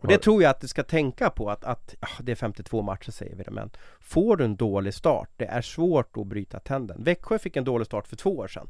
[0.00, 2.82] Och det tror jag att du ska tänka på att, att ja, det är 52
[2.82, 6.60] matcher säger vi det men Får du en dålig start, det är svårt att bryta
[6.60, 7.04] trenden.
[7.04, 8.66] Växjö fick en dålig start för två år sedan.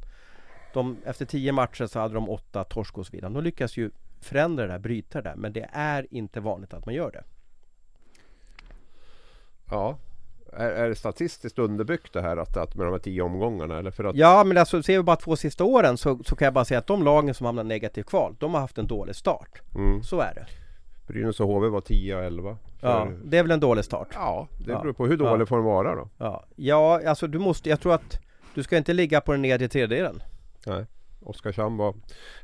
[0.73, 3.33] De, efter 10 matcher så hade de åtta torsk och så vidare.
[3.33, 3.91] De lyckas ju
[4.21, 7.23] förändra det där, bryta det där men det är inte vanligt att man gör det.
[9.69, 9.97] Ja.
[10.53, 13.79] Är, är det statistiskt underbyggt det här att, att med de här tio omgångarna?
[13.79, 16.45] Eller för att, Ja men alltså ser vi bara två sista åren så, så kan
[16.45, 19.15] jag bara säga att de lagen som hamnar negativt kval, de har haft en dålig
[19.15, 19.61] start.
[19.75, 20.45] mm, Så är det.
[21.11, 22.57] Brynäs och HV var 10 och 11.
[22.79, 24.07] För, Ja, det är väl en dålig start.
[24.13, 25.45] ja, det beror på hur dålig Ja.
[25.45, 26.09] får den vara då.
[26.17, 28.19] Ja, ja alltså du måste, jag tror att
[28.55, 30.21] du ska inte ligga på den nedre tredjedelen.
[30.65, 30.85] Nej.
[31.23, 31.93] Oskarshamn var,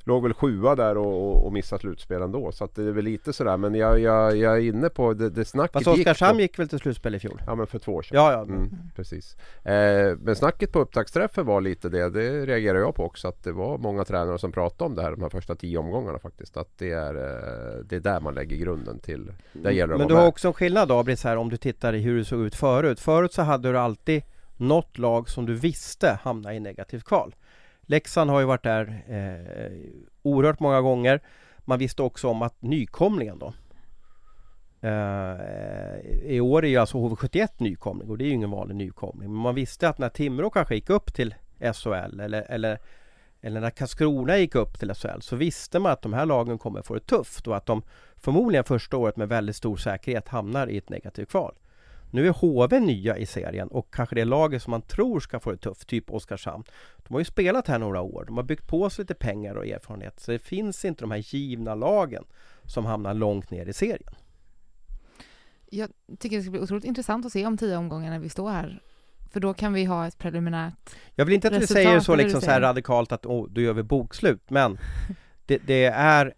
[0.04, 2.52] låg väl sjua där och, och, och missade slutspel ändå.
[2.52, 3.58] Så att det är väl lite sådär.
[3.58, 6.60] Men jag, jag, jag är inne på det, det snacket Fast gick Oskarshamn på- gick
[6.60, 7.42] väl till slutspel i fjol?
[7.46, 8.18] Ja men för två år sedan.
[8.18, 8.42] Ja, ja.
[8.42, 9.36] Mm, precis.
[9.64, 12.10] Eh, men snacket på upptaktsträffen var lite det.
[12.10, 13.28] Det reagerar jag på också.
[13.28, 16.20] Att det var många tränare som pratade om det här de här första tio omgångarna
[16.20, 16.58] faktiskt.
[16.58, 19.34] Att det är, eh, det är där man lägger grunden till.
[19.54, 20.30] Där gäller det Men du har med.
[20.30, 23.00] också en skillnad så här, om du tittar i hur det såg ut förut.
[23.00, 24.24] Förut så hade du alltid
[24.58, 27.36] något lag som du visste hamnade i negativt kval.
[27.90, 29.72] Leksand har ju varit där eh,
[30.22, 31.22] oerhört många gånger.
[31.60, 33.54] Man visste också om att nykomlingen då
[34.88, 35.36] eh,
[36.24, 39.32] I år är ju alltså HV71 nykomling och det är ju ingen vanlig nykomling.
[39.32, 41.36] Men man visste att när Timrå kanske gick upp till
[41.74, 42.80] SHL eller, eller
[43.42, 46.82] eller när Karlskrona gick upp till SHL så visste man att de här lagen kommer
[46.82, 47.82] få det tufft och att de
[48.16, 51.56] förmodligen första året med väldigt stor säkerhet hamnar i ett negativt kval.
[52.18, 55.52] Nu är HV nya i serien och kanske det laget som man tror ska få
[55.52, 56.64] det tufft, typ Oskarshamn.
[56.98, 59.68] De har ju spelat här några år, de har byggt på sig lite pengar och
[59.68, 62.24] erfarenhet så det finns inte de här givna lagen
[62.66, 64.16] som hamnar långt ner i serien.
[65.70, 68.50] Jag tycker det ska bli otroligt intressant att se om tio omgångar när vi står
[68.50, 68.82] här.
[69.32, 70.96] För då kan vi ha ett preliminärt...
[71.16, 73.74] Jag vill inte att du säger så liksom så här radikalt att oh, då gör
[73.74, 74.78] vi bokslut men
[75.46, 76.34] det, det är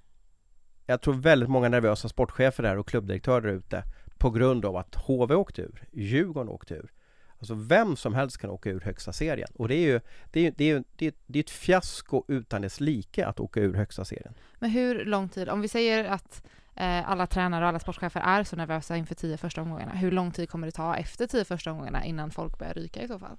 [0.86, 3.84] Jag tror väldigt många nervösa sportchefer där och klubbdirektörer ute
[4.20, 6.92] på grund av att HV åkte ur, Djurgården åkte ur.
[7.40, 10.00] Alltså vem som helst kan åka ur högsta serien och det är ju
[10.32, 13.40] Det är, ju- det är, det är, det är ett fiasko utan dess like att
[13.40, 14.34] åka ur högsta serien.
[14.60, 16.44] Men hur lång tid, om vi säger att
[16.76, 20.32] eh, alla tränare och alla sportchefer är så nervösa inför tio första omgångarna, hur lång
[20.32, 23.38] tid kommer det ta efter tio första omgångarna innan folk börjar ryka i så fall?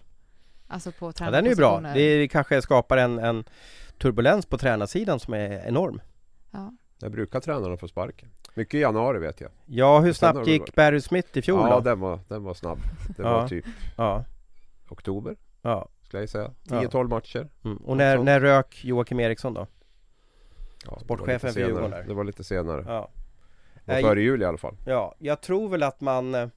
[0.69, 1.81] Alltså på Ja, den är ju bra.
[1.81, 3.45] Det kanske skapar en, en
[3.99, 6.01] turbulens på tränarsidan som är enorm.
[6.51, 6.73] Ja.
[6.99, 8.29] Där brukar tränarna få sparken.
[8.55, 9.51] Mycket i januari vet jag.
[9.67, 11.81] Ja, hur snabbt gick Barry Smith i fjol ja, då?
[11.81, 12.79] den var, den var snabb.
[13.17, 13.33] Det Ja.
[13.33, 13.65] var typ
[13.97, 14.25] Ja,
[14.89, 15.89] oktober ja.
[16.03, 16.51] skulle jag säga.
[16.63, 16.81] Ja.
[16.81, 17.49] 10-12 matcher.
[17.65, 17.77] Mm.
[17.77, 19.67] Och när, när rök Joakim Eriksson då?
[20.87, 21.61] Ja, Sportchefen för.
[21.61, 22.03] Djurgården där.
[22.03, 22.85] Det var lite senare.
[22.87, 23.09] Ja.
[23.85, 24.77] Det var före jul i alla fall.
[24.87, 26.49] Ja, jag tror väl att man eh,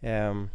[0.00, 0.48] ehm,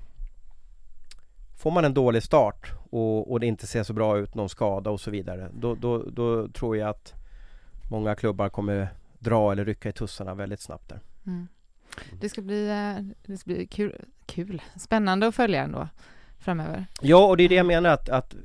[1.58, 4.90] Får man en dålig start och, och det inte ser så bra ut, någon skada
[4.90, 7.14] och så vidare då, då, då tror jag att
[7.92, 8.90] Många klubbar kommer
[9.22, 11.48] dra eller rycka i tussarna väldigt snabbt där Mm.
[12.20, 15.88] Det ska bli, eh, det ska bli kul, kul, spännande att följa ändå
[16.40, 16.86] framöver.
[17.02, 18.36] Ja, och det är det jag menar att, att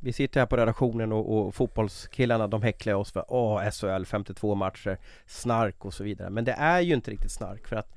[0.00, 4.54] Vi sitter här på redaktionen och, och fotbollskillarna de häcklar oss för Åh, SHL 52
[4.54, 7.96] matcher Snark och så vidare Men det är ju inte riktigt snark för att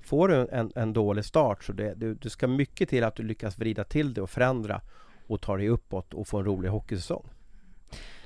[0.00, 3.22] Får du en, en dålig start så det, du, du ska mycket till att du
[3.22, 4.80] lyckas vrida till det och förändra
[5.26, 7.28] Och ta dig uppåt och få en rolig hockeysäsong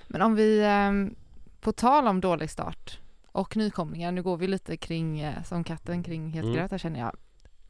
[0.07, 0.93] Men om vi, eh,
[1.61, 2.99] på tal om dålig start
[3.33, 6.55] och nykomlingar, nu går vi lite kring, eh, som katten kring het Mm.
[6.57, 7.17] gröt känner jag.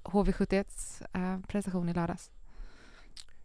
[0.03, 2.31] HV71 eh, prestation i lördags.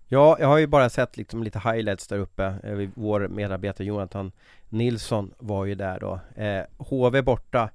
[0.08, 4.32] Ja, jag har ju bara sett liksom lite highlights där uppe Eh, Vår medarbetare Jonathan
[4.70, 7.70] Nilsson var ju där då eh, HV borta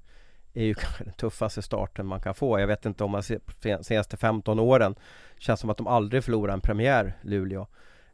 [0.53, 2.59] är ju kanske den tuffaste starten man kan få.
[2.59, 4.95] Jag vet inte om man ser de senaste 15 åren
[5.37, 7.67] Känns som att de aldrig förlorar en premiär, Luleå.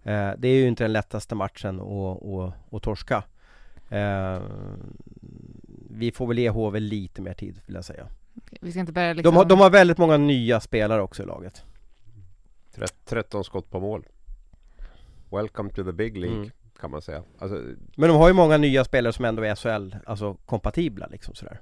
[0.03, 3.23] Eh, det är ju inte den lättaste matchen att, att, att torska.
[3.89, 4.41] Eh,
[5.89, 8.07] vi får väl ge HV lite mer tid vill jag säga.
[8.61, 9.33] Vi ska inte börja liksom...
[9.33, 11.63] de, har, de har väldigt många nya spelare också i laget.
[13.05, 14.05] 13 skott på mål.
[15.31, 16.37] Welcome to the big league.
[16.37, 16.51] Mm.
[16.79, 17.23] Kan man säga.
[17.39, 17.61] Alltså,
[17.95, 21.59] Men de har ju många nya spelare som ändå är SHL, alltså kompatibla liksom sådär.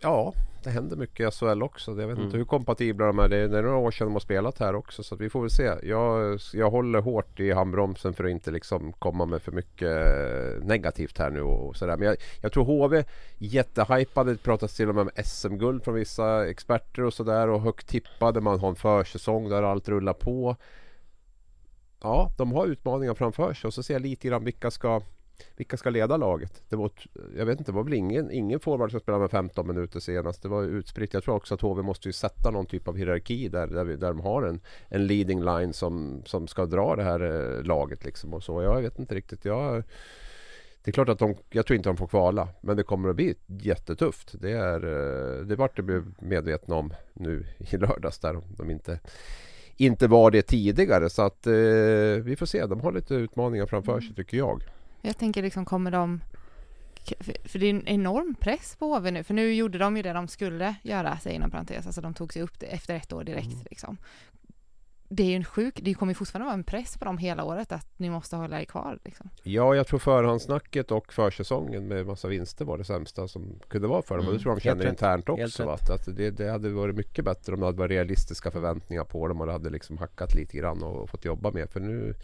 [0.00, 0.32] Ja,
[0.64, 1.90] det händer mycket i SHL också.
[1.90, 2.24] Jag vet Mm.
[2.24, 3.28] inte hur kompatibla de är.
[3.28, 5.02] Det är, några år sedan de har spelat här också.
[5.02, 5.74] Så vi får väl se.
[5.82, 10.66] Jag, jag håller hårt i handbromsen för att inte liksom komma med för mycket eh,
[10.66, 11.96] negativt här nu och sådär.
[11.96, 13.04] Men jag, jag tror HV
[13.38, 14.32] jättehypade.
[14.32, 17.48] Det pratas till och med om SM-guld från vissa experter och sådär.
[17.48, 18.40] Och högt tippade.
[18.40, 20.56] Man har en försäsong där allt rullar på.
[22.02, 25.00] Ja, de har utmaningar framför sig och så ser jag lite grann vilka ska
[25.56, 26.62] vilka ska leda laget?
[26.68, 26.90] Det var,
[27.36, 30.42] jag vet inte, det var väl ingen, ingen forward som spelade med 15 minuter senast.
[30.42, 31.14] Det var utspritt.
[31.14, 33.96] Jag tror också att HV måste ju sätta någon typ av hierarki där, där, vi,
[33.96, 38.04] där de har en, en leading line som, som ska dra det här eh, laget
[38.04, 38.62] liksom och så.
[38.62, 39.44] Jag vet inte riktigt.
[39.44, 39.82] Jag,
[40.84, 43.16] det är klart att de, jag tror inte de får kvala, men det kommer att
[43.16, 44.34] bli jättetufft.
[44.40, 48.70] Det är, eh, det vart det blev medvetna om nu i lördags där de, de
[48.70, 49.00] inte
[49.76, 51.52] inte var det tidigare så att eh,
[52.22, 52.66] vi får se.
[52.66, 54.62] De har lite utmaningar framför sig tycker jag.
[55.02, 56.20] Jag tänker liksom, kommer de...
[57.44, 60.12] för- det är en enorm press på HV nu, för nu gjorde de ju det
[60.12, 63.24] de skulle göra, säger inom parentes, alltså de tog sig upp det efter ett år
[63.24, 63.66] direkt Mm.
[63.70, 63.96] liksom.
[65.12, 67.44] Det är ju en sjuk, det kommer ju fortfarande vara en press på dem hela
[67.44, 69.30] året att ni måste hålla er kvar liksom.
[69.42, 74.02] Ja, jag tror förhandsnacket och försäsongen med massa vinster var det sämsta som kunde vara
[74.02, 74.26] för dem.
[74.26, 74.92] Och det Mm, tror jag de känner helt rätt.
[74.92, 75.62] internt Helt också.
[75.62, 75.66] rätt.
[75.66, 75.74] va?
[75.74, 79.28] Att, att det, det hade varit mycket bättre om det hade varit realistiska förväntningar på
[79.28, 81.70] dem och det hade liksom hackat lite grann och fått jobba med.
[81.70, 82.14] För nu,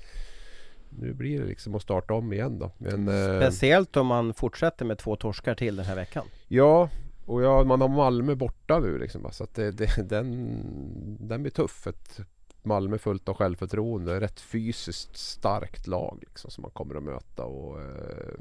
[0.98, 2.70] nu blir det liksom att starta om igen då.
[2.78, 6.24] Men, eh, Speciellt om man fortsätter med två torskar till den här veckan.
[6.48, 6.88] ja,
[7.26, 9.28] och ja, man har Malmö borta nu liksom.
[9.32, 11.86] Så att det, det, den, den blir tuff.
[11.86, 12.20] Ett
[12.62, 14.20] Malmö fullt av självförtroende.
[14.20, 17.44] Rätt fysiskt starkt lag liksom, som man kommer att möta.
[17.44, 18.34] Och, eh,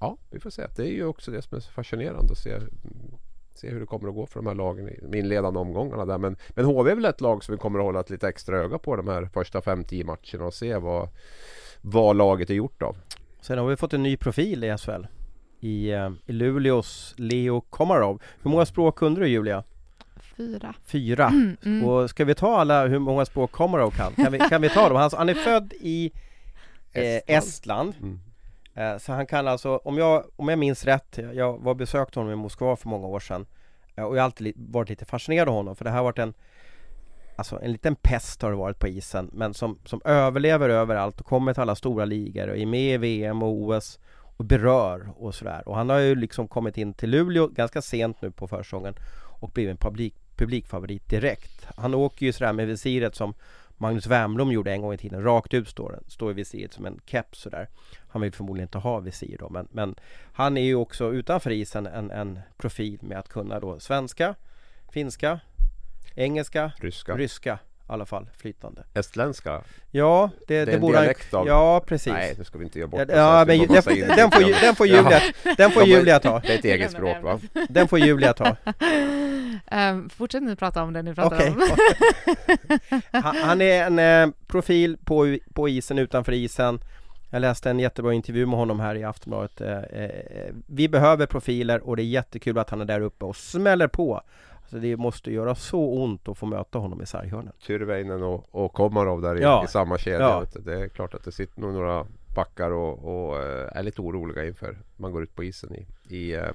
[0.00, 0.66] ja, vi får se.
[0.76, 2.58] Det är ju också det som är så fascinerande att se,
[3.54, 6.04] se hur det kommer att gå för de här lagen i de inledande omgångarna.
[6.04, 6.18] Där.
[6.18, 8.58] Men, men HV är väl ett lag som vi kommer att hålla ett lite extra
[8.58, 11.08] öga på de här första 5-10 matcherna och se vad,
[11.80, 12.96] vad laget är gjort av.
[13.40, 15.06] Sen har vi fått en ny profil i SHL.
[15.60, 18.22] I, eh, i Luleås Leo Komarov.
[18.42, 19.64] Hur många språk kunde du Julia?
[20.36, 20.74] Fyra.
[20.84, 21.26] Fyra.
[21.26, 21.88] Mm, mm.
[21.88, 24.12] Och ska vi ta alla hur många språk Komarov kan?
[24.12, 24.96] Kan vi, kan vi ta dem?
[24.96, 26.12] Han, han är född i
[26.92, 27.94] eh, Estland.
[28.00, 28.20] Mm.
[28.74, 32.18] Eh, så han kan alltså, om jag, om jag minns rätt, jag var och besökte
[32.18, 33.46] honom i Moskva för många år sedan
[33.96, 36.18] eh, Och jag har alltid varit lite fascinerad av honom för det här har varit
[36.18, 36.34] en
[37.40, 41.26] Alltså en liten pest har det varit på isen men som, som överlever överallt och
[41.26, 43.98] kommer till alla stora ligor och är med i VM och OS
[44.36, 45.68] och berör och sådär.
[45.68, 48.94] Och han har ju liksom kommit in till Luleå ganska sent nu på försäsongen
[49.40, 51.66] och blivit en publik, publikfavorit direkt.
[51.76, 53.34] Han åker ju sådär med visiret som
[53.76, 56.86] Magnus Wernbloom gjorde en gång i tiden, rakt ut står den, står i visiret som
[56.86, 57.68] en keps sådär.
[58.08, 59.94] Han vill förmodligen inte ha visir då men, men
[60.32, 64.34] han är ju också utanför isen en, en profil med att kunna då svenska,
[64.92, 65.40] finska,
[66.14, 67.16] engelska, Ryska.
[67.16, 69.62] ryska i alla fall flytande Estländska.
[69.90, 72.58] Ja, det, Det är det, en borde han, dialekt av- Ja, precis Nej, det ska
[72.58, 74.86] vi inte göra bort Ja, ja men ju- den, får- den, får, den får.
[74.86, 75.20] Julia,
[75.56, 77.40] den får Julia ta Det är ett eget språk va?
[77.68, 78.56] Den får Julia ta
[79.70, 81.62] Ehm, fortsätt nu prata om det ni pratar Okej om.
[83.22, 86.80] han, han är en eh, profil på, på isen, utanför isen
[87.30, 90.10] Jag läste en jättebra intervju med honom här i Aftonbladet eh, eh,
[90.66, 94.22] Vi behöver profiler och det är jättekul att han är där uppe och smäller på
[94.76, 98.72] alltså Det måste göra så ont att få möta honom i sarghörnen Tyrväinen och, och
[98.72, 99.64] Komarov där i, Ja.
[99.64, 100.20] i samma kedja.
[100.20, 100.40] Ja.
[100.40, 100.60] vet du.
[100.60, 102.98] Det är klart att det sitter nog några backar och,
[103.30, 106.48] och eh, är lite oroliga inför man går ut på isen i, i eh,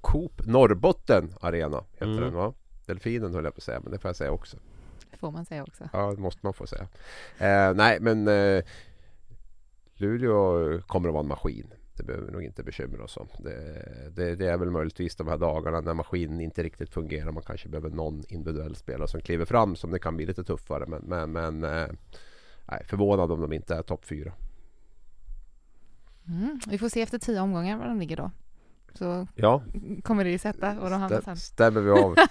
[0.00, 2.20] Coop Norrbotten Arena heter Mm.
[2.20, 2.52] den va?
[2.86, 4.56] Delfinen höll jag på att säga men det får jag säga också.
[5.10, 5.88] Det får man säga också.
[5.92, 6.82] Ja det måste man få säga.
[7.38, 8.64] Eh, nej men eh,
[9.94, 11.72] Luleå kommer att vara en maskin.
[11.98, 13.28] Det behöver vi nog inte bekymra oss om.
[13.38, 13.84] Det,
[14.16, 17.32] det, det är väl möjligtvis de här dagarna när maskinen inte riktigt fungerar.
[17.32, 20.86] Man kanske behöver någon individuell spelare som kliver fram som det kan bli lite tuffare.
[20.86, 21.88] Men, men, men eh,
[22.70, 24.32] nej, förvånad om de inte är topp fyra.
[26.26, 26.60] Mm.
[26.66, 28.30] Vi får se efter tio omgångar var de ligger då.
[28.94, 29.62] Så Ja,
[30.02, 31.36] kommer det ju sätta och de hamnar sen.
[31.36, 32.14] stämmer vi av.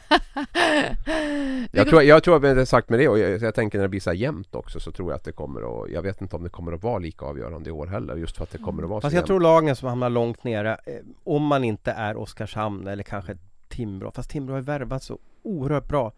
[1.05, 3.77] Vi Jag tror, jag tror att det är sagt med det och jag, jag tänker
[3.77, 6.01] när det blir så här jämnt också så tror jag att det kommer att, jag
[6.01, 8.51] vet inte om det kommer att vara lika avgörande i år heller just för att
[8.51, 9.27] det kommer att vara Fast så jag jämnt.
[9.27, 10.93] tror lagen som hamnar långt nere eh,
[11.23, 13.37] Om man inte är Oskarshamn eller kanske
[13.67, 16.11] Timrå Fast Timrå har ju värvat så oerhört bra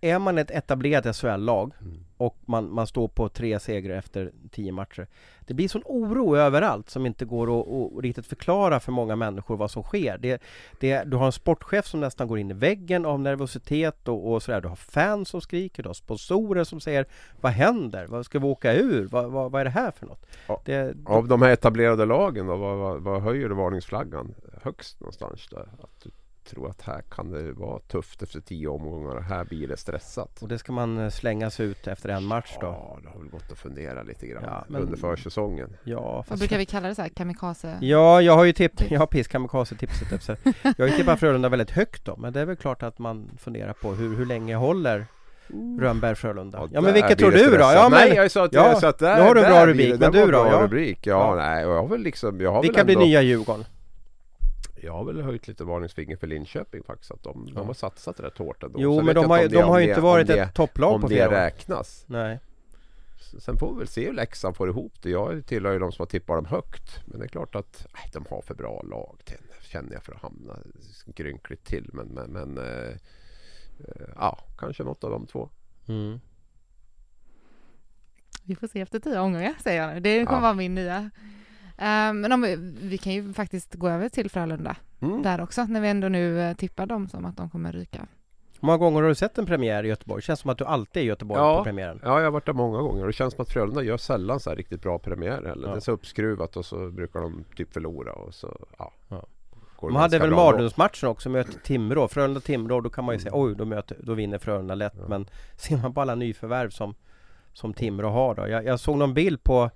[0.00, 2.04] Är man ett etablerat SHL-lag Mm.
[2.22, 5.06] Och man, man står på tre segrar efter tio matcher.
[5.46, 9.56] Det blir sån oro överallt som inte går att, att riktigt förklara för många människor
[9.56, 10.18] vad som sker.
[10.18, 10.42] Det,
[10.80, 14.42] det, du har en sportchef som nästan går in i väggen av nervositet och, och
[14.42, 14.60] sådär.
[14.60, 17.06] Du har fans som skriker, du har sponsorer som säger
[17.40, 18.06] Vad händer?
[18.06, 19.06] Vad ska vi åka ur?
[19.06, 20.26] Vad, vad, vad är det här för något?
[20.64, 25.48] Det, Av de här etablerade lagen då, vad, vad, vad höjer du varningsflaggan högst någonstans
[25.50, 25.68] där?
[25.82, 26.06] Att
[26.44, 30.42] tror att här kan det vara tufft efter tio omgångar och här blir det stressat.
[30.42, 32.66] och det ska man eh, slängas ut efter en match då?
[32.66, 35.76] Ja, det har väl gått att fundera lite grann Ja, men- under försäsongen.
[35.84, 37.08] Ja, Vad brukar vi kalla det så här?
[37.08, 37.78] Kamikaze?
[37.80, 40.36] Ja, jag har ju tipp, jag har piss-kamikaze-tipset efter.
[40.62, 43.30] Jag har ju tippat Frölunda väldigt högt då, men det är väl klart att man
[43.38, 45.06] funderar på hur, hur länge håller
[45.80, 46.58] Rönnberg-Frölunda?
[46.72, 47.62] Ja, men där vilket blir tror du då?
[47.64, 49.50] Ja, men, Nej, jag sa att, ja, jag sa att där, nu har du en
[49.52, 50.24] bra blir rubrik, men du då?
[50.24, 50.62] en bra Ja.
[50.62, 51.06] rubrik.
[51.06, 51.34] Ja, Ja.
[51.34, 53.64] nej, jag har väl liksom, jag har vilka väl blir ändå, nya Djurgården?
[54.82, 57.10] Jag har väl höjt lite varningsfinger för Linköping faktiskt.
[57.10, 57.54] Att de, Ja.
[57.54, 58.80] de har satsat rätt hårt ändå.
[58.80, 60.36] Jo, Sen men de har, om de det- har om ju det- inte varit om
[60.36, 61.32] det, ett topplag Om på det flera år.
[61.32, 62.04] räknas.
[62.08, 62.40] Nej.
[63.38, 65.10] Sen får vi väl se hur Leksand får ihop det.
[65.10, 67.00] Jag tillhör ju de som har tippat dem högt.
[67.06, 70.12] Men det är klart att nej, de har för bra lag till, känner jag för
[70.12, 70.58] att hamna
[71.06, 71.90] grynkligt till.
[71.92, 72.88] Men, men, men eh,
[73.78, 75.50] eh, ja, kanske något av de två.
[75.88, 76.20] Mm.
[78.44, 80.00] Vi får se efter tio omgångar säger jag nu.
[80.00, 80.42] Det kommer Ja.
[80.42, 81.10] vara min nya.
[81.82, 85.22] Ehm, men om vi, vi kan ju faktiskt gå över till Frölunda Mm.
[85.22, 87.98] där också när vi ändå nu eh, tippar dem som att de kommer ryka.
[88.60, 90.22] Hur många gånger har du sett en premiär i Göteborg?
[90.22, 91.58] Känns som att du alltid är i Göteborg Ja.
[91.58, 92.00] på premiären.
[92.02, 94.40] Ja, jag har varit där många gånger och det känns som att Frölunda gör sällan
[94.40, 95.68] så här riktigt bra premiär heller.
[95.68, 95.72] Ja.
[95.72, 98.92] Det är så uppskruvat och så brukar de typ förlora och så ja.
[99.08, 99.16] Ja.
[99.80, 103.54] det De hade väl mardrömsmatchen också, möter Timrå, Frölunda-Timrå, då kan man ju säga oj,
[103.56, 104.94] då, möter, då vinner Frölunda lätt.
[104.98, 105.04] Ja.
[105.08, 105.26] Men
[105.56, 106.94] ser man på alla nyförvärv som,
[107.52, 108.48] som Timrå har då.
[108.48, 109.70] Jag, jag såg någon bild på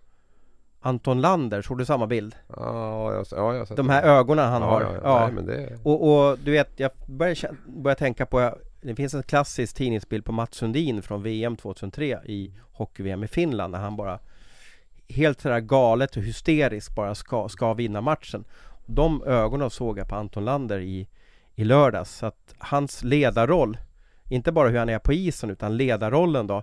[0.87, 2.37] Anton Lander, såg du samma bild?
[2.57, 3.93] Ja, jag, ja, jag har sett De det.
[3.93, 4.81] här ögonen han ja, har.
[4.81, 5.01] Ja, ja.
[5.03, 5.21] Ja.
[5.25, 9.23] Nej, men det, Och, och du vet, jag börjar, börjar tänka på Det finns en
[9.23, 14.19] klassisk tidningsbild på Mats Sundin från VM 2003 i hockey-VM i Finland när han bara
[15.09, 18.45] Helt sådär galet och hysteriskt bara ska, ska vinna matchen
[18.87, 21.09] De ögonen såg jag på Anton Lander i,
[21.55, 23.79] i lördags så att hans ledarroll
[24.31, 26.63] Inte bara hur han är på isen utan ledarrollen då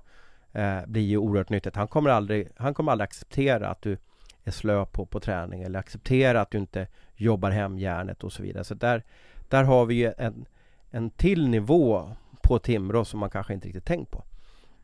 [0.52, 3.98] eh, Blir ju oerhört nyttigt Han kommer aldrig, han kommer aldrig acceptera att du
[4.44, 8.44] är slö på, på träning eller acceptera att du inte jobbar hem järnet och så
[8.44, 8.64] vidare.
[8.64, 9.04] Så där,
[9.48, 10.46] där har vi ju en,
[10.92, 12.10] en till nivå
[12.42, 14.24] på Timrå som man kanske inte riktigt tänkt på.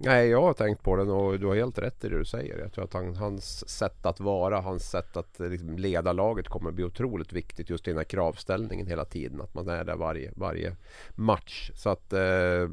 [0.02, 2.58] Nej, jag har tänkt på den och du har helt rätt i det du säger.
[2.58, 6.72] Jag tror att han, hans sätt att vara, hans sätt att liksom leda laget kommer
[6.72, 9.42] bli otroligt viktigt just i den här kravställningen hela tiden.
[9.42, 10.76] Att man är där varje, varje
[11.16, 11.72] match.
[11.76, 12.70] Så att eh,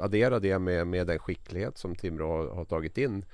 [0.00, 3.24] addera det med, med den skicklighet som Timrå har, har tagit in.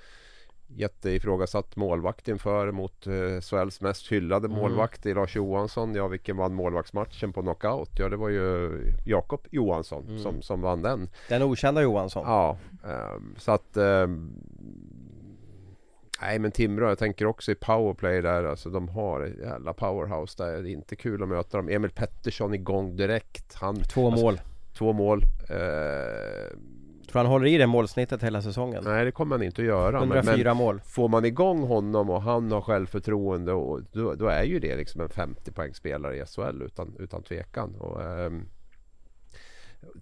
[0.76, 4.58] Jätteifrågasatt målvakt inför mot eh, SHLs mest hyllade Mm.
[4.58, 5.94] målvakt i Lars Johansson.
[5.94, 7.90] Ja, vilken vann målvaktsmatchen på knockout?
[7.98, 8.70] Ja, det var ju
[9.06, 10.18] Jakob Johansson Mm.
[10.18, 11.08] som, som vann den.
[11.28, 12.24] Den okända Johansson.
[12.26, 14.32] Ja, ehm, så att ehm,
[16.20, 20.44] Nej men Timrå, jag tänker också i powerplay där, alltså de har ett jävla powerhouse
[20.44, 20.62] där.
[20.62, 21.68] Det är inte kul att möta dem.
[21.68, 23.54] Emil Pettersson igång direkt.
[23.54, 24.40] Han, Två alltså, mål.
[24.78, 25.22] Två mål.
[25.50, 26.56] Eh,
[27.12, 28.84] Tror han håller i det målsnittet hela säsongen?
[28.86, 30.00] nej det kommer han inte att göra.
[30.00, 30.80] Men, men 104 mål.
[30.80, 35.00] får man igång honom och han har självförtroende och då, då är ju det liksom
[35.00, 37.74] en 50 poängspelare i SHL utan, utan tvekan.
[37.74, 38.46] Och, ehm,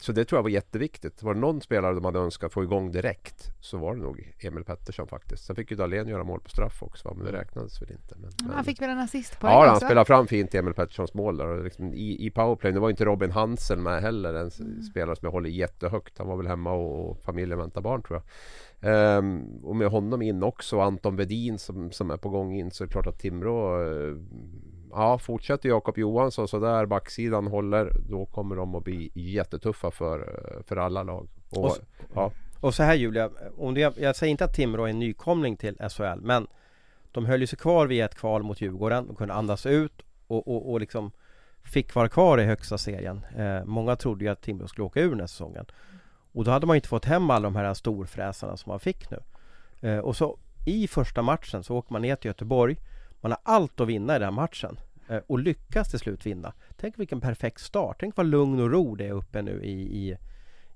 [0.01, 1.23] så det tror jag var jätteviktigt.
[1.23, 4.65] Var det någon spelare de hade önskat få igång direkt så var det nog Emil
[4.65, 5.45] Pettersson faktiskt.
[5.45, 7.15] Sen fick ju Dahlén göra mål på straff också va?
[7.17, 8.15] men det räknades väl inte.
[8.19, 9.87] Men, Men han fick väl en assistpoäng Ja, han också?
[9.87, 11.47] spelade fram fint Emil Petterssons mål där.
[11.49, 14.35] Och liksom i, I powerplay, det var inte Robin Hansen med heller.
[14.35, 16.19] En s- spelare som jag håller jättehögt.
[16.19, 18.27] Han var väl hemma och, och familjen väntar barn tror jag.
[18.83, 22.71] Ehm, och med honom in också och Anton Vedin som, som är på gång in
[22.71, 24.17] så är det klart att Timrå eh,
[24.93, 30.43] Ja, fortsätter Jakob Johansson så där backsidan håller då kommer de att bli jättetuffa för,
[30.67, 31.29] för alla lag.
[31.51, 31.81] Och, Och s-
[32.15, 35.57] ja, Och så här Julia, om det, jag säger inte att Timrå är en nykomling
[35.57, 36.47] till SHL men
[37.13, 40.49] De höll ju sig kvar vid ett kval mot Djurgården och kunde andas ut och,
[40.49, 41.11] och, och liksom
[41.63, 43.21] Fick vara kvar i högsta serien.
[43.37, 45.67] Eh, Många trodde ju att Timrå skulle åka ur den här säsongen.
[46.33, 49.07] Och då hade man ju inte fått hem alla de här storfräsarna som man fick
[49.11, 49.19] nu.
[49.89, 52.77] Eh, Och så i första matchen så åker man ner till Göteborg
[53.21, 56.53] Man har allt att vinna i den här matchen eh, Och lyckas till slut vinna
[56.77, 60.17] Tänk vilken perfekt start, tänk vad lugn och ro det är uppe nu i, i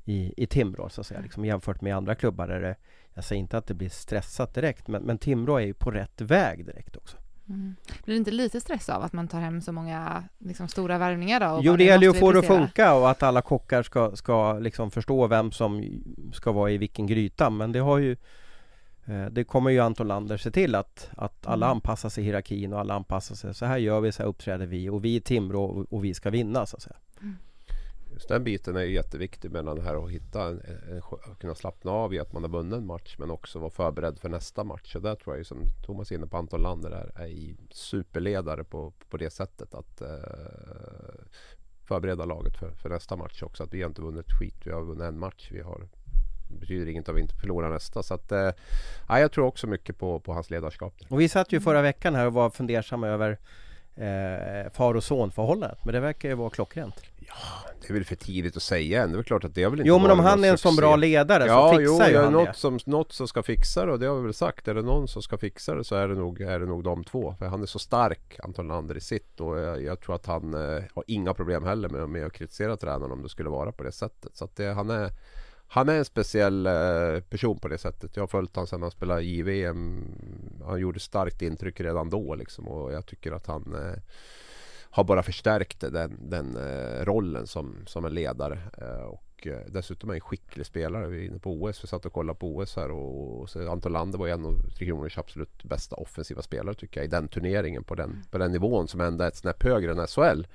[0.05, 2.76] i, i Timrå så att säga, liksom jämfört med andra klubbar där det,
[3.14, 6.20] jag säger inte att det blir stressat direkt men, men Timrå är ju på rätt
[6.20, 7.16] väg direkt också.
[7.49, 7.76] Mm.
[8.05, 11.40] Blir det inte lite stress av att man tar hem så många liksom, stora värvningar
[11.40, 11.61] då?
[11.62, 14.59] Jo det gäller ju att få det att funka och att alla kockar ska, ska
[14.59, 15.84] liksom förstå vem som
[16.32, 18.16] ska vara i vilken gryta men det har ju
[19.30, 21.76] det kommer ju Anton Lander se till att, att alla Mm.
[21.76, 23.55] anpassar sig i hierarkin och alla anpassar sig.
[23.55, 26.14] Så här gör vi, så här uppträder vi och vi är Timrå och, och vi
[26.14, 26.96] ska vinna så att säga.
[28.12, 31.02] Just den biten är jätteviktig mellan det här att hitta en, en, en,
[31.40, 34.28] kunna slappna av i att man har vunnit en match men också vara förberedd för
[34.28, 34.96] nästa match.
[34.96, 37.57] Och där tror jag ju som Thomas är inne på Anton Lander är, är i
[37.70, 40.09] superledare på, på det sättet att eh,
[41.84, 43.62] förbereda laget för, för nästa match också.
[43.62, 45.48] Att vi har inte vunnit skit, vi har vunnit en match.
[45.52, 45.88] Vi har
[46.61, 48.02] betyder inget om vi inte förlorar nästa.
[48.02, 48.50] Så att, eh,
[49.09, 50.94] jag tror också mycket på, på hans ledarskap.
[51.09, 53.38] Och vi satt ju förra veckan här och var fundersamma över
[53.96, 55.84] eh, far och son förhållandet.
[55.84, 56.94] Men det verkar ju vara klockrent.
[57.18, 59.09] Ja, det är väl för tidigt att säga än.
[59.09, 60.59] Det är väl klart att det har väl inte Jo men om han är en
[60.59, 62.55] sån bra ledare ja, så fixar jo, ju han något det.
[62.55, 64.68] Som, något som ska fixa det och det har vi väl sagt.
[64.68, 67.05] Är det någon som ska fixa det så är det nog, är det nog de
[67.05, 67.34] två.
[67.38, 69.40] För han är så stark, Anton Lander i sitt.
[69.40, 72.76] Och jag, jag tror att han eh, har inga problem heller med, med att kritisera
[72.76, 74.36] tränaren om det skulle vara på det sättet.
[74.36, 75.11] Så att det, han är
[75.69, 78.17] han är en speciell eh, person på det sättet.
[78.17, 80.05] Jag har följt honom sedan han spelade i JVM.
[80.65, 84.03] Han gjorde starkt intryck redan då liksom och jag tycker att han eh,
[84.91, 88.59] har bara förstärkt den, den eh, rollen som, som en ledare.
[89.07, 91.09] Och och eh, dessutom är en skicklig spelare.
[91.09, 91.84] Vi är inne på OS.
[91.84, 94.86] Vi satt och kollade på OS här och, så Anton Lander var en av Tre
[94.86, 98.88] Kronors absolut bästa offensiva spelare tycker jag i den turneringen på den, på den nivån
[98.88, 100.47] som ändå är ett snäpp högre än SHL.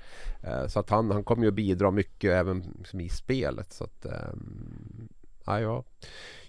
[0.42, 3.72] Eh, så att han, han kommer ju att bidra mycket även liksom, i spelet.
[3.72, 5.08] Så att, ehm,
[5.44, 5.84] ja, ja.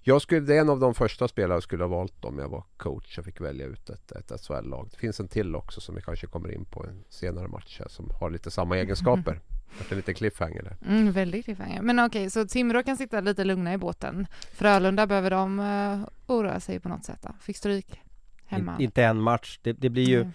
[0.04, 2.50] Jag skulle, det är en av de första spelare jag skulle ha valt om jag
[2.50, 4.88] var coach och fick välja ut ett, ett SHL-lag.
[4.92, 7.88] Det finns en till också som vi kanske kommer in på en senare match här,
[7.88, 9.42] som har lite samma egenskaper.
[9.78, 10.78] Det är en liten cliffhanger där.
[10.88, 11.82] Mm, väldigt cliffhanger.
[11.82, 14.28] Men okej, så Timrå kan sitta lite lugna i båten.
[14.54, 17.30] Frölunda, behöver de uh, oroa sig på något sätt då?
[17.42, 18.02] Fick stryk
[18.46, 18.76] hemma?
[18.76, 19.60] In, inte en match.
[19.62, 20.34] Det, det blir ju Mm.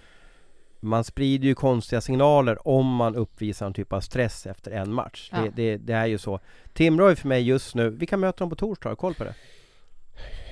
[0.80, 5.28] Man sprider ju konstiga signaler om man uppvisar en typ av stress efter en match.
[5.32, 5.38] Ja.
[5.40, 6.40] Det, det, det är ju så.
[6.72, 9.24] Timrå är för mig just nu, vi kan möta dem på torsdag, har koll på
[9.24, 9.34] det?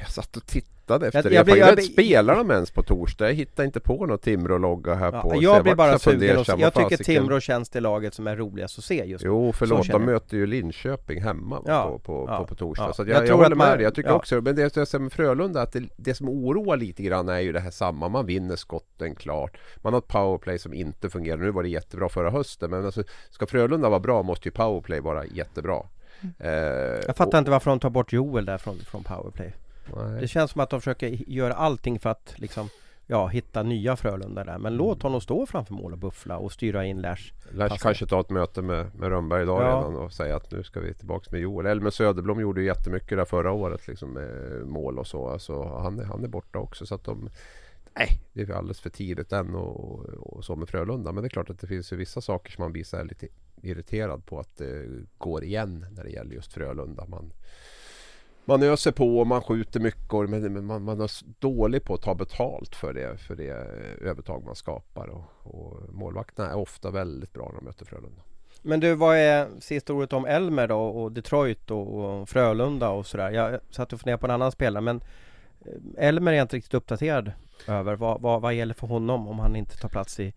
[0.05, 1.34] Jag satt och tittade efter Jag- det.
[1.34, 3.26] jag Jag, jag, jag spelar de ens på torsdag?
[3.26, 5.42] Jag hittar inte på någon Timrå-logga här Ja, på.
[5.42, 8.84] jag blir bara sugen och, Jag tycker Timrå känns det laget som är roligast att
[8.84, 9.30] se just nu.
[9.30, 12.92] Jo förlåt, de möter ju Linköping hemma Ja, på, på, ja, på, på torsdag.
[12.92, 13.82] Så Jag jag, håller att med man- dig.
[13.82, 17.02] Jag tycker också, men det jag säger med Frölunda att det, det som oroar lite
[17.02, 18.09] grann är ju det här samma.
[18.09, 19.57] Man vinner skotten klart.
[19.76, 21.36] Man har ett powerplay som inte fungerar.
[21.36, 25.00] Nu var det jättebra förra hösten men alltså, ska Frölunda vara bra måste ju powerplay
[25.00, 25.82] vara jättebra.
[26.38, 26.50] Eh,
[27.07, 29.55] Jag fattar inte varför de tar bort Joel där från, från powerplay.
[29.97, 30.20] Nej.
[30.20, 32.68] Det känns som att de försöker göra allting för att liksom
[33.07, 34.59] Ja, hitta nya Frölunda där.
[34.59, 37.32] Men låt honom stå framför mål och buffla och styra in Lash.
[37.53, 39.66] Lash kanske ta ett möte med, med Rönnberg idag Ja.
[39.66, 41.66] redan och säga att nu ska vi tillbaks med Joel.
[41.66, 45.28] Eller med Söderblom gjorde ju jättemycket där förra året liksom med mål och så.
[45.28, 47.30] Alltså, han, är, han är borta också så att de
[47.99, 51.12] Nej, det är alldeles för tidigt än och, och så med Frölunda.
[51.12, 53.28] Men det är klart att det finns ju vissa saker som man blir så lite
[53.62, 54.87] irriterad på att det
[55.18, 57.05] går igen när det gäller just Frölunda.
[57.07, 57.32] Man,
[58.45, 62.03] man öser på och man skjuter mycket och- men man, man är dålig på att
[62.03, 65.07] ta betalt för det, för det eh, övertag man skapar.
[65.09, 68.22] Och, och målvakterna är ofta väldigt bra när de möter Frölunda.
[68.62, 73.07] Men du, vad är sista ordet om Elmer då och Detroit och, och Frölunda och
[73.07, 73.30] sådär?
[73.30, 75.01] Jag satt och funderade på en annan spelare men
[75.61, 77.32] eh, Elmer är jag inte riktigt uppdaterad
[77.68, 77.97] över.
[77.97, 80.32] Vad, vad, vad gäller för honom om han inte tar plats i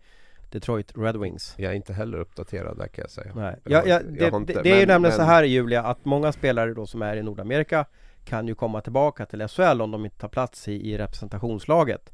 [0.50, 1.54] Detroit Red Wings?
[1.58, 3.32] Jag är inte heller uppdaterad där kan jag säga.
[3.34, 3.56] Nej.
[3.64, 5.28] Jag Ja, ja, jag det, har inte- det, det är ju men- nämligen så men-
[5.28, 7.84] här Julia att många spelare då som är i Nordamerika
[8.24, 12.12] kan ju komma tillbaka till SHL om de inte tar plats i, i representationslaget.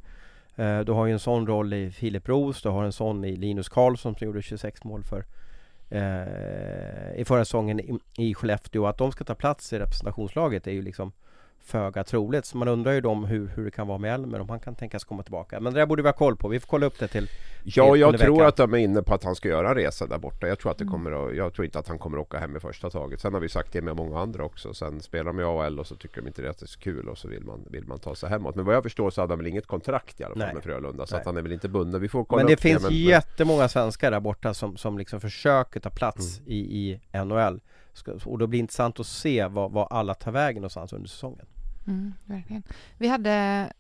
[0.57, 3.37] Eh, du har ju en sån roll i Filip Roos, du har en sån i
[3.37, 5.25] Linus Karlsson som gjorde 26 mål för
[5.91, 8.87] eh, i förra säsongen i, i Skellefteå.
[8.87, 11.13] Att de ska ta plats i representationslaget är ju liksom
[11.65, 12.47] föga troligt.
[12.47, 14.61] Så man undrar ju då om hur, hur det kan vara med Elmer, om han
[14.61, 15.61] kan tänkas komma tillbaka.
[15.61, 16.49] Men det där borde vi ha koll på.
[16.49, 17.29] Vi får kolla upp det till
[17.67, 18.47] Ja, jag tror veckan.
[18.49, 20.49] att de är inne på att han ska göra en resa där borta.
[20.49, 20.93] Jag tror, att det Mm.
[20.93, 23.21] kommer att, jag tror inte att han kommer att åka hem i första taget.
[23.21, 24.75] Sen har vi sagt det med många andra också.
[24.75, 26.81] Sen spelar de i AHL och så tycker de inte det att det är så
[26.81, 28.55] kul och så vill man, vill man ta sig hemåt.
[28.55, 30.55] Men vad jag förstår så hade han väl inget kontrakt i alla fall Nej.
[30.55, 31.07] med Frölunda.
[31.07, 32.01] Så han är väl inte bunden.
[32.01, 34.99] Vi får kolla Men det upp finns men, men, jättemånga svenskar där borta som, som
[34.99, 36.53] liksom försöker ta plats Mm.
[36.53, 37.61] i, i NHL
[38.25, 41.47] Och då blir det intressant att se vad, vad alla tar vägen någonstans under säsongen
[41.87, 42.63] Mm, verkligen.
[42.99, 43.73] Vi hade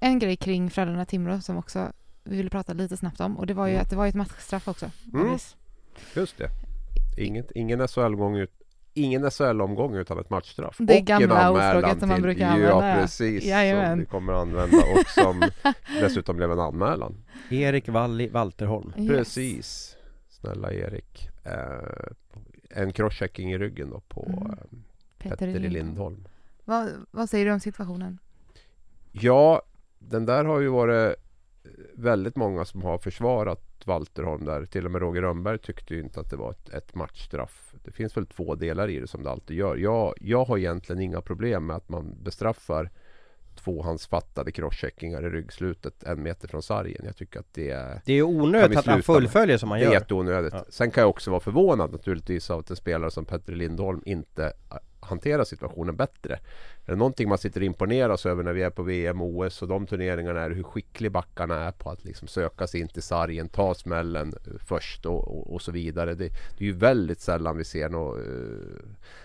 [0.00, 1.92] en grej kring Frölunda-Timrå som också
[2.24, 3.82] vi ville prata lite snabbt om och det var ju Mm.
[3.82, 4.90] att det var ett matchstraff också.
[5.14, 5.38] Mm.
[6.16, 6.50] Just det.
[7.18, 8.50] Inget, ingen SHL-omgång ut,
[8.96, 10.76] Ingen SHL-omgång utan ett matchstraff.
[10.78, 13.00] Det Och gamla ordspråket som man brukar använda, ja.
[13.00, 13.90] precis, Jajamän.
[13.90, 15.42] som vi kommer att använda och som
[16.00, 17.24] dessutom blev en anmälan.
[17.50, 19.08] Erik Walli Walterholm Yes.
[19.08, 19.96] Precis.
[20.28, 21.28] Snälla Erik.
[21.44, 22.10] Eh,
[22.70, 24.42] en crosschecking i ryggen då på Mm.
[24.50, 24.56] eh,
[25.18, 26.28] Petter Lindholm.
[26.64, 28.18] Vad, vad säger du om situationen?
[29.12, 29.62] Ja,
[29.98, 31.14] den där har ju varit
[31.94, 34.64] väldigt många som har försvarat Walterholm där.
[34.66, 37.74] Till och med Roger Rönnberg tyckte ju inte att det var ett, ett matchstraff.
[37.84, 39.76] Det finns väl två delar i det som det alltid gör.
[39.76, 42.90] Jag, jag har egentligen inga problem med att man bestraffar
[43.54, 47.02] tvåhandsfattade crosscheckingar i ryggslutet en meter från sargen.
[47.04, 49.86] Jag tycker att det är Det är onödigt att han fullföljer som han det är
[49.86, 49.92] gör.
[49.94, 50.54] jätteonödigt.
[50.54, 50.64] Ja.
[50.68, 54.52] Sen kan jag också vara förvånad naturligtvis av att en spelare som Petter Lindholm inte
[55.04, 56.38] hanterar situationen bättre.
[56.86, 59.62] Är det någonting man sitter och imponeras över när vi är på VM och OS
[59.62, 63.02] och de turneringarna är hur skicklig backarna är på att liksom söka sig in till
[63.02, 66.14] sargen, ta smällen eh, först och, och, och så vidare.
[66.14, 68.26] Det, det är ju väldigt sällan vi ser några eh,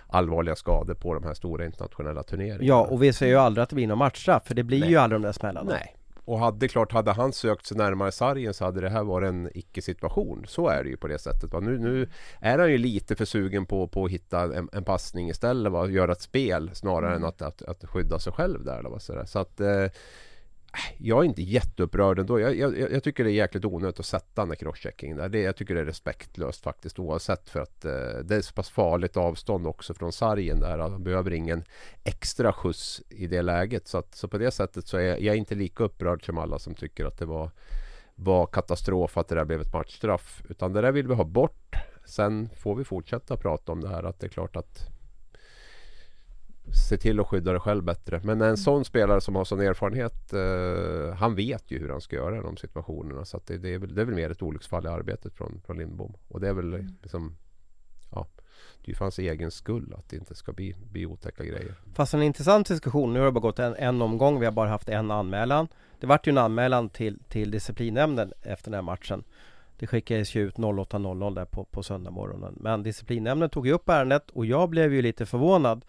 [0.07, 2.63] allvarliga skador på de här stora internationella turneringarna.
[2.63, 4.89] Ja, och vi ser ju aldrig att det blir någon matchstraff, för det blir Nej.
[4.89, 5.71] ju aldrig de där smällarna.
[5.71, 5.95] Nej.
[6.29, 9.49] Och hade klart, hade han sökt sig närmare sargen så hade det här varit en
[9.53, 10.45] icke-situation.
[10.47, 11.53] Så är det ju på det sättet.
[11.53, 11.59] Va?
[11.59, 12.09] Nu, nu
[12.39, 15.71] är han ju lite för sugen på, på att hitta en, en passning istället.
[15.71, 15.87] Va?
[15.87, 18.99] Göra ett spel snarare än att, att, att skydda sig själv där.
[18.99, 19.85] Så, så att eh,
[20.97, 22.39] jag är inte jätteupprörd ändå.
[22.39, 25.29] Jag, jag, jag tycker det är jäkligt onödigt att sätta den där crosscheckingen där.
[25.29, 27.91] Det, jag tycker det är respektlöst faktiskt oavsett för att eh,
[28.23, 30.79] det är så pass farligt avstånd också från sargen där.
[30.79, 31.63] Han behöver ingen
[32.03, 33.87] extra skjuts i det läget.
[33.87, 36.37] Så, att, så på det sättet så är jag, jag är inte lika upprörd som
[36.37, 37.51] alla som tycker att det var,
[38.15, 40.43] var katastrof att det där blev ett matchstraff.
[40.49, 41.75] Utan det där vill vi ha bort.
[42.05, 44.98] Sen får vi fortsätta prata om det här att det är klart att
[46.73, 48.21] se till att skydda dig själv bättre.
[48.23, 52.15] Men en sån spelare som har sån erfarenhet eh, Han vet ju hur han ska
[52.15, 53.25] göra i de situationerna.
[53.25, 55.77] Så det, det, är väl, det är väl mer ett olycksfall i arbetet från, från
[55.77, 56.13] Lindbom.
[56.27, 57.35] Och det är väl liksom
[58.11, 58.27] Ja
[58.85, 61.75] Det är för hans egen skull att det inte ska bli, bli otäcka grejer.
[61.93, 64.69] Fast en intressant diskussion, nu har det bara gått en, en omgång, vi har bara
[64.69, 65.67] haft en anmälan.
[65.99, 69.23] Det vart ju en anmälan till, till disciplinnämnden efter den här matchen.
[69.79, 72.57] Det skickades ju ut 08.00 där på, på söndag morgonen.
[72.59, 75.85] Men disciplinnämnden tog ju upp ärendet och jag blev ju lite förvånad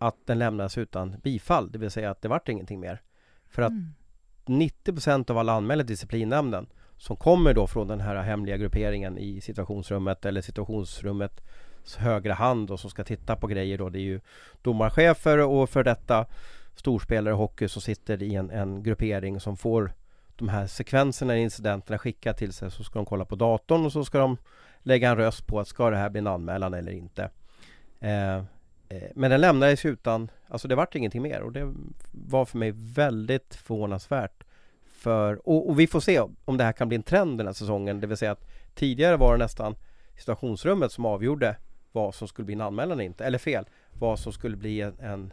[0.00, 3.02] att den lämnades utan bifall, det vill säga att det vart ingenting mer.
[3.48, 3.94] För att Mm.
[4.46, 10.24] 90% av alla anmälda disciplinnämnden som kommer då från den här hemliga grupperingen i situationsrummet
[10.24, 13.88] eller situationsrummets högra hand och som ska titta på grejer då.
[13.88, 14.20] Det är ju
[14.62, 16.26] domarchefer och för detta
[16.74, 19.92] storspelare i hockey som sitter i en, en gruppering som får
[20.36, 23.92] de här sekvenserna i incidenterna skickat till sig så ska de kolla på datorn och
[23.92, 24.36] så ska de
[24.82, 27.30] lägga en röst på att ska det här bli en anmälan eller inte.
[28.00, 28.42] Eh,
[28.90, 31.74] Eh, men den lämnades utan, alltså det vart ingenting mer och det
[32.10, 34.44] var för mig väldigt förvånansvärt.
[34.92, 37.54] För, och, och vi får se om det här kan bli en trend den här
[37.54, 39.74] säsongen, det vill säga att tidigare var det nästan
[40.18, 41.56] situationsrummet som avgjorde
[41.92, 44.98] vad som skulle bli en anmälan eller inte, eller fel, vad som skulle bli en,
[45.00, 45.32] en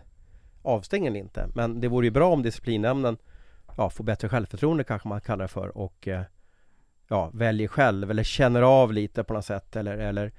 [0.61, 1.47] avstängning eller inte.
[1.55, 3.17] Men det vore ju bra om disciplinnämnden
[3.77, 6.21] ja, får bättre självförtroende kanske man kallar det för och eh,
[7.07, 10.31] ja, väljer själv eller känner av lite på något sätt eller, eller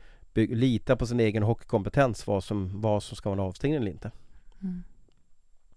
[0.47, 3.91] by- litar på sin egen hockeykompetens vad som, vad som ska vara en avstängning eller
[3.91, 4.11] inte.
[4.63, 4.83] Mm.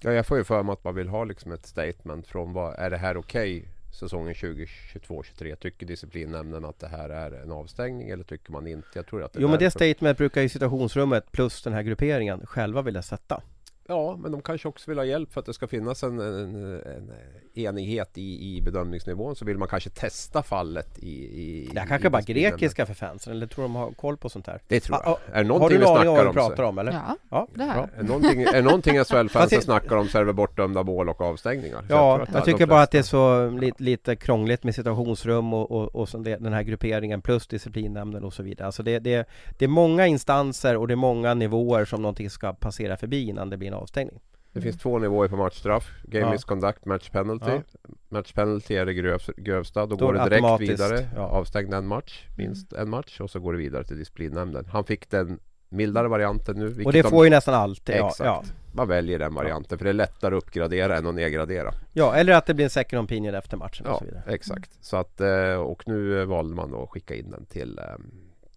[0.01, 2.75] Ja, jag får ju för mig att man vill ha liksom ett statement från vad
[2.79, 3.67] är det här okej
[3.99, 5.55] säsongen 2022-23?
[5.55, 8.87] Tycker disciplinnämnden att det här är en avstängning eller tycker man inte?
[8.93, 9.79] Jag tror att det Jo men det därför.
[9.79, 13.43] statement brukar ju situationsrummet plus den här grupperingen själva vilja sätta.
[13.91, 16.55] Ja, men de kanske också vill ha hjälp för att det ska finnas en, en,
[16.81, 17.11] en
[17.53, 19.35] enighet i, i bedömningsnivån.
[19.35, 21.09] Så vill man kanske testa fallet i...
[21.09, 24.29] i Det här kanske i bara grekiska för fansen eller tror de har koll på
[24.29, 24.61] sånt här?
[24.67, 25.11] Det tror jag.
[25.11, 26.63] Ah, är det Har någonting du vi en aning om snackar om, vi så, pratar
[26.63, 26.91] om eller?
[26.91, 27.73] Ja, Ja, det här.
[27.73, 27.89] bra.
[27.97, 31.79] är någonting, är någonting SHL-fansen snackar om så är det bortdömda mål och avstängningar.
[31.79, 35.53] Så Ja, jag de tycker bara att det är så lite, lite krångligt med situationsrum
[35.53, 38.65] och, och, och det, den här grupperingen plus disciplinnämnden och så vidare.
[38.65, 39.27] Alltså det, det,
[39.57, 43.49] det är många instanser och det är många nivåer som någonting ska passera förbi innan
[43.49, 44.19] det blir en avstängning.
[44.53, 45.91] Det finns två nivåer på matchstraff.
[46.03, 46.31] Game Ja.
[46.31, 47.51] misconduct, match penalty.
[47.51, 47.61] Ja.
[48.09, 49.85] Match penalty är det grövs, grövsta.
[49.85, 51.09] Då, Då går det direkt vidare.
[51.15, 51.21] ja.
[51.21, 53.19] Avstängd en match, minst en match.
[53.21, 54.65] Och så går det vidare till disciplinnämnden.
[54.65, 56.83] Han fick den mildare varianten nu.
[56.85, 57.95] Och det de- får ju nästan alltid.
[57.95, 58.19] Exakt.
[58.19, 58.43] ja.
[58.73, 61.73] Man väljer den varianten för det är lättare att uppgradera än att nedgradera.
[61.93, 64.23] ja, eller att det blir en second opinion efter matchen och Ja, så vidare.
[64.27, 64.77] exakt.
[64.81, 67.83] Så att, eh, och nu valde man då att skicka in den till, eh,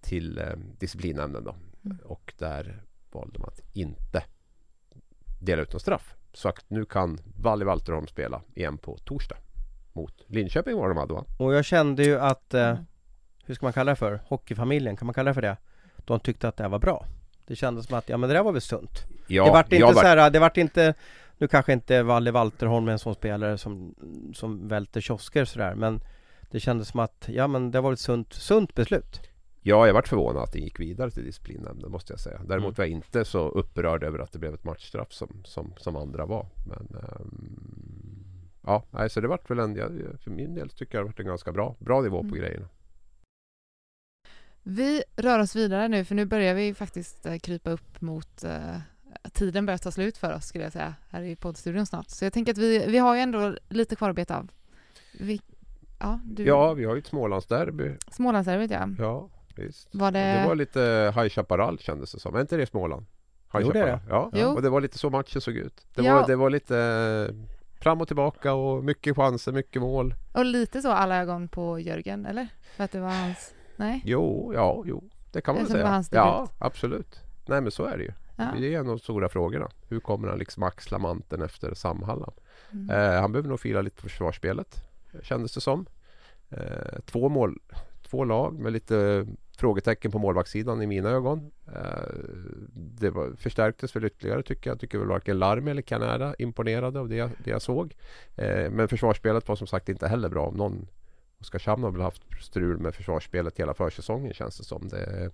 [0.03, 0.45] till eh,
[0.79, 1.55] disciplinnämnden då.
[1.85, 1.99] Mm.
[2.05, 4.22] Och där valde man att inte
[5.45, 6.15] dela ut någon straff.
[6.33, 9.37] Så att nu kan Valle Valterholm spela igen på torsdag.
[9.93, 11.25] Mot Linköping var de hade va?
[11.39, 12.85] Och jag kände ju att, eh, Mm.
[13.45, 14.21] hur ska man kalla det för?
[14.27, 15.57] Hockeyfamiljen, kan man kalla det för det?
[16.05, 17.07] De tyckte att det här var bra.
[17.47, 19.05] Det kändes som att, ja men det där var väl sunt.
[19.27, 20.95] Ja, det vart inte jag så här, det vart inte
[21.39, 23.95] Nu kanske inte Valle Walterholm är en sån spelare som,
[24.35, 26.01] som välter kiosker sådär men
[26.51, 29.21] Det kändes som att, ja men det var ett sunt, sunt beslut
[29.67, 32.41] Ja, jag vart förvånad att det gick vidare till disciplinnämnden måste jag säga.
[32.45, 32.75] Däremot Mm.
[32.77, 36.27] var jag inte så upprörd över att det blev ett matchstraff som, som, som andra
[36.27, 36.47] var.
[36.67, 38.25] Men ehm,
[38.62, 39.75] ja, så det vart väl en,
[40.19, 42.39] för min del tycker jag det vart en ganska bra, bra nivå på Mm.
[42.39, 42.69] grejerna.
[44.62, 48.77] Vi rör oss vidare nu för nu börjar vi faktiskt eh, krypa upp mot eh,
[49.33, 52.09] tiden börjar ta slut för oss skulle jag säga här i poddstudion snart.
[52.11, 54.51] Så jag tänker att vi, vi har ju ändå lite kvar att beta av.
[55.21, 55.41] Vi,
[56.01, 57.97] ja, du, Ja, vi har ju ett Smålandsderby.
[58.11, 58.89] Smålandsderbyt ja.
[58.99, 59.89] Ja, visst.
[59.95, 60.19] Var det...
[60.19, 62.35] Det var lite High Chaparral kändes det som.
[62.35, 63.07] Är inte det Småland?
[63.53, 63.93] High Jo, det är det.
[63.99, 64.31] Chaparral.
[64.33, 64.49] Ja, Jo.
[64.49, 65.87] och det var lite så matchen såg ut.
[65.95, 66.15] Det, Ja.
[66.15, 67.35] var, det var lite
[67.81, 70.15] fram och tillbaka och mycket chanser, mycket mål.
[70.33, 72.49] Och lite så alla ögon på Jörgen, eller?
[72.77, 73.55] För att det var hans...
[73.77, 74.03] Nej?
[74.05, 75.93] Jo, ja, jo, det kan man väl det var säga.
[75.93, 77.21] hans Ja, absolut.
[77.47, 78.13] Nej men så är det ju.
[78.37, 78.45] Ja.
[78.59, 79.69] Det är en av de stora frågorna.
[79.89, 82.33] Hur kommer han liksom axla manteln efter Sam Hallam?
[82.73, 82.91] Mm.
[82.91, 84.77] Eh, han behöver nog fila lite på försvarsspelet,
[85.23, 85.87] kändes det som.
[86.51, 87.59] Eh, två mål,
[88.05, 89.27] två lag med lite
[89.57, 91.51] frågetecken på målvaktssidan i mina ögon.
[91.67, 92.15] Eh,
[92.75, 94.81] det var, förstärktes väl ytterligare tycker jag.
[94.81, 97.95] Tycker väl varken Larmi eller Canada imponerade av det, jag- det jag såg.
[98.37, 100.51] Eh, men försvarsspelet var som sagt inte heller bra.
[100.51, 100.87] Någon
[101.41, 104.89] Oskarshamn har väl haft strul med försvarsspelet hela försäsongen känns det som.
[104.89, 105.31] Det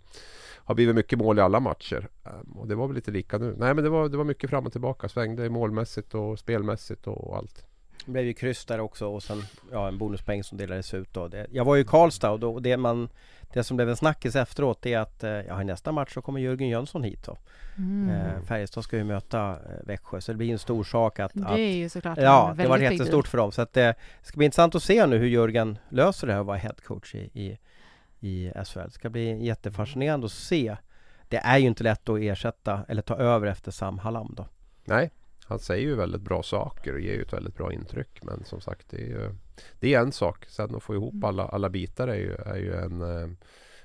[0.56, 2.08] har blivit mycket mål i alla matcher.
[2.24, 3.54] Eh, och det var väl lite lika nu.
[3.58, 5.08] Nej men det var, det var mycket fram och tillbaka.
[5.08, 7.66] Svängde målmässigt och spelmässigt och allt.
[8.04, 9.42] Det blev ju kryss där också och sen
[9.72, 11.28] ja, en bonuspeng som delades ut då.
[11.28, 13.08] Det, jag var ju i Karlstad och då, och det, man,
[13.52, 16.40] det som blev en snackis efteråt är att eh, ja, i nästa match så kommer
[16.40, 17.38] Jörgen Jönsson hit då.
[17.78, 18.10] Mm.
[18.10, 21.46] Eh, Färjestad ska ju möta eh, Växjö så det blir en stor sak att, Det
[21.46, 24.36] att är ju såklart Ja, det var jättestort för dem så att eh, det ska
[24.36, 27.58] bli intressant att se nu hur Jörgen löser det här att vara headcoach i, i,
[28.20, 28.80] i SHL.
[28.84, 30.76] Det ska bli jättefascinerande att se.
[31.28, 34.46] Det är ju inte lätt att ersätta eller ta över efter Sam Hallam då.
[34.84, 35.10] Nej,
[35.50, 38.20] han säger ju väldigt bra saker och ger ju ett väldigt bra intryck.
[38.22, 39.30] Men som sagt, det är ju
[39.80, 40.46] det är en sak.
[40.48, 41.24] Sen att få ihop Mm.
[41.24, 43.28] alla, alla bitar är ju, är ju en, eh,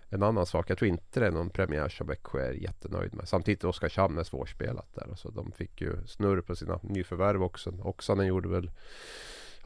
[0.10, 0.70] en annan sak.
[0.70, 3.28] Jag tror inte det är någon premiär som Växjö är jättenöjd med.
[3.28, 5.16] Samtidigt Oskarshamn är svårspelat där.
[5.16, 7.70] Så de fick ju snurr på sina nyförvärv också.
[7.84, 8.72] Oksanen gjorde väl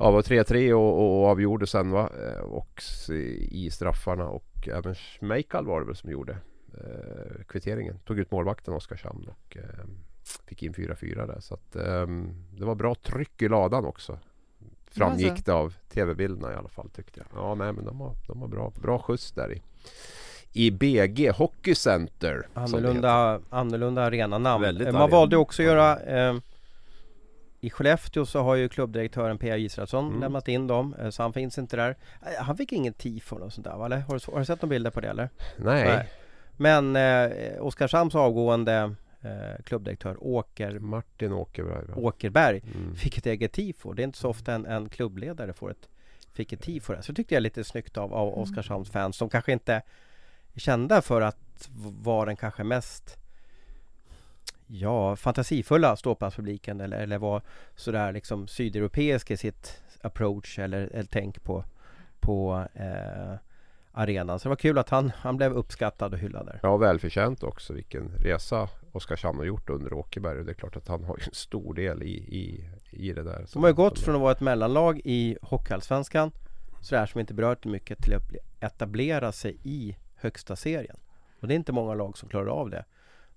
[0.02, 2.10] Ja, var 3-3 och, och avgjorde sen va.
[2.28, 6.38] Eh, Och s- i straffarna och även Schmeichel var det väl som gjorde
[6.78, 8.00] eh, kvitteringen.
[8.06, 9.86] Tog ut målvakten Oskarshamn och eh,
[10.48, 11.40] fick in 4-4 där.
[11.40, 14.12] Så att, ehm, det var bra tryck i ladan också.
[14.12, 14.20] Var
[14.92, 17.44] Framgick det av tv-bilderna i alla fall tyckte jag.
[17.44, 19.62] Ja, nej men de har, de har bra, bra skjuts där i.
[20.54, 22.48] I BG Hockey Center.
[22.54, 24.62] Annorlunda, annorlunda arenanamn.
[24.64, 25.18] Väldigt Eh, Man arena.
[25.18, 26.36] valde också att göra eh,
[27.60, 29.58] I Skellefteå så har ju klubbdirektören P.A.
[29.58, 30.20] Israelsson Mm.
[30.20, 31.96] lämnat in dem, eh, så han finns inte där.
[32.22, 33.86] Eh, Han fick ingen tifo och sånt där?
[33.86, 34.00] Eller?
[34.00, 35.30] Har du, har du sett några bilder på det eller?
[35.58, 35.84] Nej.
[35.88, 36.10] Nej.
[36.58, 41.86] Men eh, Oskarshamns avgående eh, klubbdirektör Åker, Martin Åkerberg.
[41.88, 41.94] va?
[41.96, 42.96] Åkerberg Mm.
[42.96, 43.94] fick ett eget tifo.
[43.94, 45.90] Det är inte så ofta en, en klubbledare får ett,
[46.34, 47.02] fick ett tifo där.
[47.02, 48.40] Så det tyckte jag lite snyggt av, av Mm.
[48.40, 49.82] Oskarshamns fans som kanske inte är
[50.56, 51.70] kända för att
[52.04, 53.18] vara den kanske mest
[54.72, 57.42] Ja, fantasifulla ståplatspubliken eller, eller var
[57.76, 61.64] sådär liksom sydeuropeisk i sitt approach eller, eller tänk på,
[62.20, 63.34] på eh,
[63.92, 64.40] arenan.
[64.40, 66.60] Så det var kul att han, han blev uppskattad och hyllad där.
[66.64, 70.40] Ja, välförtjänt också vilken resa Oskarshamn har gjort under Åkerberg.
[70.40, 73.46] Och det är klart att han har en stor del i, i, i det där.
[73.54, 76.32] De har ju gått från att vara ett mellanlag i Hockeyallsvenskan
[76.82, 78.24] Sådär som inte berört mycket till att
[78.60, 80.98] etablera sig i högsta serien
[81.40, 82.86] Och det är inte många lag som klarar av det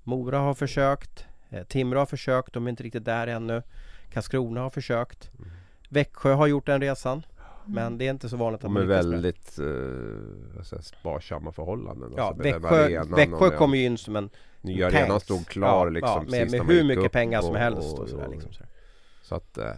[0.02, 3.62] Mora har försökt eh, Timrå har försökt, de är inte riktigt där ännu
[4.12, 5.50] Karlskrona har försökt Mm.
[5.92, 7.22] Växjö har gjort den resan.
[7.66, 9.16] Men det är inte så vanligt att man med lyckas med det.
[9.16, 12.12] väldigt eh, ska jag säga, sparsamma förhållanden.
[12.16, 14.96] Ja, Alltså med Växjö, Växjö med- kom ju in som en Nya tanks.
[15.02, 16.24] arenan stod klar ja, liksom.
[16.24, 18.50] ja, med, med hur mycket upp pengar som och- helst och och- sådär liksom.
[19.22, 19.70] Så att, eh,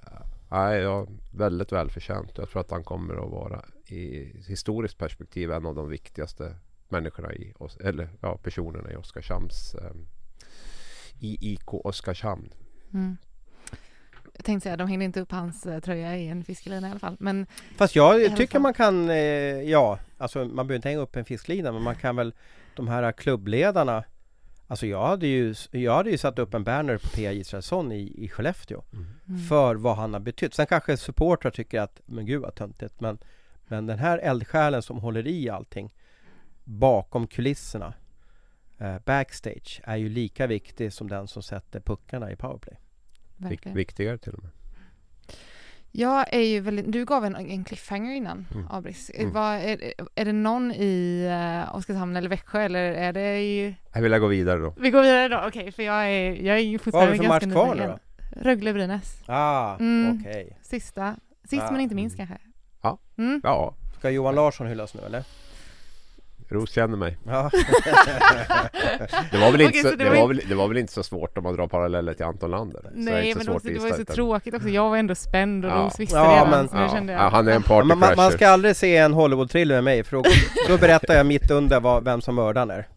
[0.48, 2.32] nej, ja, väldigt välförtjänt.
[2.38, 6.56] Jag tror att han kommer att vara i historiskt perspektiv en av de viktigaste
[6.88, 9.90] människorna i, eller ja, personerna i Oskarshamns eh,
[11.20, 12.52] i IK Oskarshamn.
[12.94, 13.16] Mm.
[14.36, 17.00] Jag tänkte säga, de hängde inte upp hans eh, tröja i en fiskelina i alla
[17.00, 17.16] fall.
[17.20, 18.62] Men Fast jag tycker fall.
[18.62, 19.16] man kan, eh,
[19.62, 22.34] ja, alltså man behöver inte hänga upp en fisklina men man kan väl
[22.76, 24.04] de här klubbledarna
[24.66, 27.32] Alltså jag hade ju, jag hade ju satt upp en banner på P.A.
[27.32, 29.38] Israelsson i, i Skellefteå mm.
[29.48, 30.54] För vad han har betytt.
[30.54, 33.18] Sen kanske supportrar tycker att, men gud vad töntigt men
[33.66, 35.94] Men den här eldsjälen som håller i allting
[36.64, 37.94] Bakom kulisserna
[38.78, 42.78] eh, Backstage är ju lika viktig som den som sätter puckarna i powerplay
[43.50, 43.76] verkligen.
[43.76, 44.50] viktigare till och med.
[45.96, 48.66] Jag är ju väldigt, du gav en, en cliffhanger innan, Mm.
[48.70, 49.10] Abris.
[49.14, 49.32] Mm.
[49.32, 51.24] Vad, är, är det någon i
[51.66, 53.74] uh, Oskarshamn eller Växjö eller är det i...
[53.92, 54.74] Jag vill gå vidare då.
[54.78, 57.16] Vi går vidare då, okej, för jag är, jag är ju Vad har vi fortfarande
[57.16, 57.98] för match ganska kvar nu nyfiken.
[58.34, 58.50] då?
[58.50, 59.22] Rögle-Brynäs.
[59.26, 60.18] Ah, Mm.
[60.20, 61.70] okej Sista, sist Ah.
[61.72, 62.38] men inte minst kanske.
[62.82, 62.98] Ja.
[63.18, 63.40] Mm.
[63.44, 65.24] Ja, Ska Johan Larsson hyllas nu eller?
[66.48, 67.18] Ros känner mig.
[67.26, 67.50] Ja,
[69.30, 70.92] Det var, väl inte så, så det det, var var väl, det var väl inte
[70.92, 72.90] så svårt om man drar paralleller till Anton Lander?
[72.94, 74.68] Nej men också, det var ju så utan- tråkigt också.
[74.68, 75.76] Jag var ändå spänd och Ja.
[75.76, 76.50] Ros visste Ja, redan.
[76.50, 78.36] men- så Ja, kände jag, ja, han är en man, man, man partycrasher.
[78.36, 80.22] ska aldrig se en Hollywood-thriller med mig för då,
[80.68, 82.88] då berättar jag mitt under vad, vem som mördaren är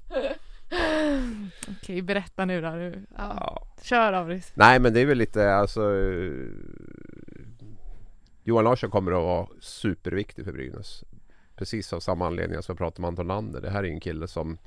[1.81, 2.69] Okej, berätta nu då.
[2.71, 2.93] Du.
[3.17, 3.33] Ja.
[3.39, 3.67] Ja.
[3.81, 4.51] Kör Abris.
[4.53, 6.31] Nej men det är väl lite alltså eh,
[8.43, 11.03] Johan Larsson kommer att vara superviktig för Brynäs
[11.57, 13.61] Precis av samma anledning som jag pratade om Anton Lander.
[13.61, 14.57] Det här är en kille som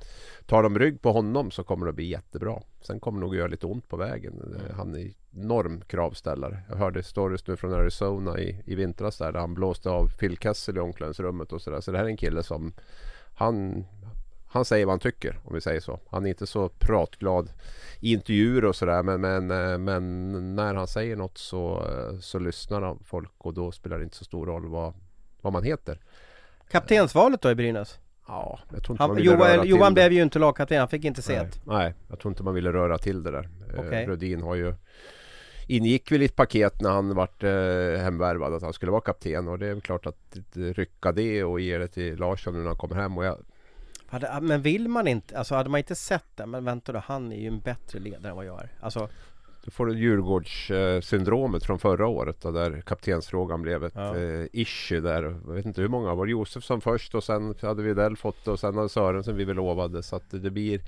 [0.46, 2.62] tar de rygg på honom så kommer det att bli jättebra.
[2.80, 4.32] Sen kommer det nog att göra lite ont på vägen.
[4.32, 4.76] Mm.
[4.76, 6.62] Han är enorm kravställare.
[6.68, 10.38] Jag hörde stories nu från Arizona i, i vintras där, där han blåste av Phil
[10.38, 11.80] Kessel i omklädningsrummet och sådär.
[11.80, 12.72] Så det här är en kille som
[13.34, 13.84] han,
[14.46, 16.00] han säger vad han tycker om vi säger så.
[16.10, 17.52] Han är inte så pratglad
[18.00, 22.38] i intervjuer och sådär men, men, eh, men när han säger något så, eh, så
[22.38, 24.94] lyssnar folk och då spelar det inte så stor roll vad,
[25.40, 25.98] vad man heter.
[26.70, 27.98] Kaptensvalet då i Brynäs?
[28.26, 29.94] Ja, jag tror inte man Han, ville röra Johan, till Johan det.
[29.94, 31.72] blev ju inte lagkapten, han fick inte se Nej, det.
[31.72, 33.48] nej, jag tror inte man ville röra till det där.
[33.68, 33.86] Okej.
[33.86, 34.06] Okay.
[34.06, 34.74] Rödin har ju
[35.66, 39.48] ingick väl i ett paket när han vart eh, hemvärvad att han skulle vara kapten
[39.48, 42.66] och det är klart att eh, rycka det och ge det till Larsson nu när
[42.66, 43.38] han kommer hem och jag,
[44.06, 47.32] Hade, men vill man inte, alltså hade man inte sett det, men vänta då, han
[47.32, 48.68] är ju en bättre ledare än vad jag är.
[48.80, 49.08] Alltså,
[49.64, 54.16] Då får du Djurgårdssyndromet från förra året då, där kaptensfrågan blev ett Ja.
[54.16, 55.22] eh, issue där.
[55.46, 56.14] Jag vet inte hur många.
[56.14, 59.44] Var det Josefsson först och sen hade Widell fått det och sen hade Sörensen vi
[59.44, 60.02] väl lovade.
[60.02, 60.80] Så att det blir...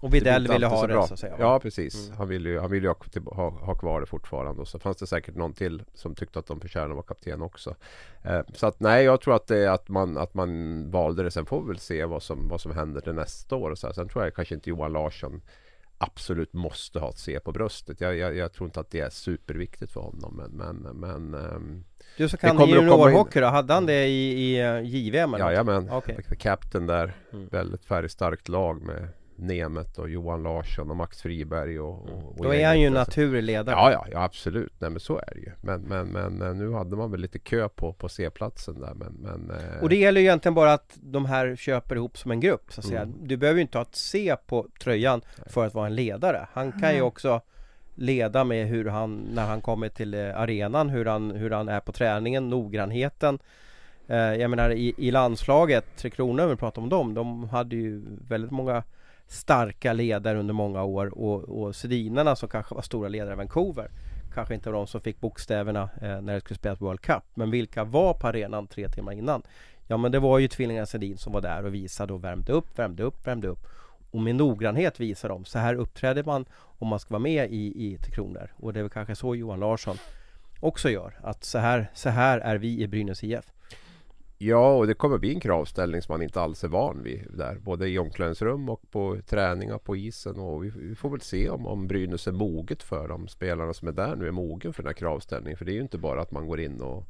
[0.00, 1.06] och Widell ville ha så det bra.
[1.06, 1.36] så att säga.
[1.38, 2.06] Ja precis.
[2.06, 2.18] Mm.
[2.18, 2.94] Han ville ju, han ville ju
[3.24, 4.60] ha, ha, ha kvar det fortfarande.
[4.62, 7.42] Och så fanns det säkert någon till som tyckte att de förtjänade att vara kapten
[7.42, 7.74] också.
[8.22, 11.30] Eh, så att nej, jag tror att det är att man, att man valde det.
[11.30, 13.70] Sen får vi väl se vad som, vad som händer till nästa år.
[13.70, 13.94] Och så här.
[13.94, 15.42] Sen tror jag kanske inte Johan Larsson
[16.04, 18.00] absolut måste ha ett C på bröstet.
[18.00, 20.36] Jag, jag, jag tror inte att det är superviktigt för honom.
[20.36, 21.84] Men, men, men ehm,
[22.16, 25.44] Du som kan juniorhockey då, hade han det i, i eh, JVM eller?
[25.44, 26.24] Jajamän, Okej.
[26.38, 27.12] captain där.
[27.32, 27.48] Mm.
[27.48, 32.54] Väldigt färgstarkt lag med Nemet och Johan Larsson och Max Friberg och, och, och Då
[32.54, 33.08] är han ju en gänget.
[33.08, 33.76] naturlig ledare.
[33.76, 34.72] Ja, ja, ja absolut.
[34.78, 35.50] Nej men så är det ju.
[35.60, 38.94] Men, men, men eh, nu hade man väl lite kö på, på C-platsen där.
[38.94, 42.30] Men, men, eh, Och det gäller ju egentligen bara att de här köper ihop som
[42.30, 43.00] en grupp så att säga.
[43.02, 43.14] Mm.
[43.22, 46.48] Du behöver ju inte ha ett C på tröjan för att vara en ledare.
[46.52, 47.06] Han kan ju Mm.
[47.06, 47.40] också
[47.94, 51.80] leda med hur han, när han kommer till eh, arenan, hur han, hur han är
[51.80, 53.38] på träningen, noggrannheten.
[54.06, 57.76] Eh, jag menar i, i landslaget, Tre Kronor, om vi pratar om dem, de hade
[57.76, 58.82] ju väldigt många
[59.34, 63.90] starka ledare under många år och, och Sedinarna som kanske var stora ledare i Vancouver
[64.34, 67.50] kanske inte var de som fick bokstäverna eh, när det skulle spelas World Cup men
[67.50, 69.42] vilka var på arenan tre timmar innan?
[69.86, 72.78] Ja men det var ju tvillingarna Sedin som var där och visade och värmde upp,
[72.78, 73.66] värmde upp, värmde upp.
[74.10, 76.44] Och med noggrannhet visar de så här uppträder man
[76.78, 78.52] om man ska vara med i, i Tre Kronor.
[78.56, 79.96] Och det är väl kanske så Johan Larsson
[80.60, 83.53] också gör att så här, så här är vi i Brynäs IF
[84.38, 87.54] Ja, och det kommer bli en kravställning som man inte alls är van vid där.
[87.58, 90.36] Både i omklädningsrum och på träningar på isen.
[90.38, 93.88] Och vi, vi får väl se om, om Brynäs är moget för de spelarna som
[93.88, 95.56] är där nu är mogen för den här kravställningen.
[95.58, 97.06] För det är ju inte bara att man går in och,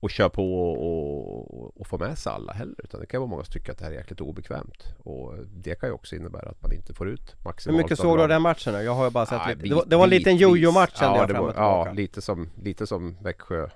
[0.00, 2.74] och kör på och, och, och får med sig alla heller.
[2.84, 4.94] Utan det kan vara många som tycker att det här är jäkligt obekvämt.
[4.98, 7.78] Och det kan ju också innebära att man inte får ut Hur maximalt.
[7.82, 8.82] mycket av såg du av den matchen då?
[8.82, 9.60] Jag har ju bara sett Ja, lite.
[9.62, 12.20] bit- Det var, det var en liten jojo-match ja, det fram och tillbaka Ja, lite
[12.20, 13.68] som, lite som Växjö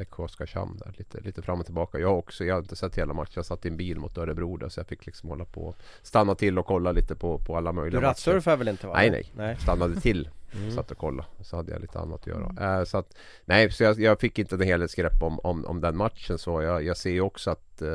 [0.00, 1.98] Växjö Oskarshamn där, lite, lite fram och tillbaka.
[1.98, 3.32] Jag också, jag har inte sett hela matchen.
[3.34, 6.34] Jag satt i en bil mot Örebro där, så jag fick liksom hålla på stanna
[6.34, 8.08] till och kolla lite på, på alla Du möjliga matcher.
[8.08, 8.92] rattsurfar väl inte va?
[8.96, 9.32] Nej, nej.
[9.36, 9.56] nej.
[9.56, 10.70] Stannade till, Mm.
[10.70, 11.28] satt och kollade.
[11.40, 12.78] Så hade jag lite annat att göra.
[12.78, 15.96] Eh, så att, nej, så jag, jag fick inte en helhetsgrepp om, om, om den
[15.96, 16.38] matchen.
[16.38, 17.88] Så jag, jag ser ju också att eh,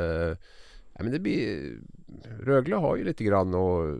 [0.93, 1.77] ja, men det blir,
[2.43, 3.97] Rögle har ju lite grann att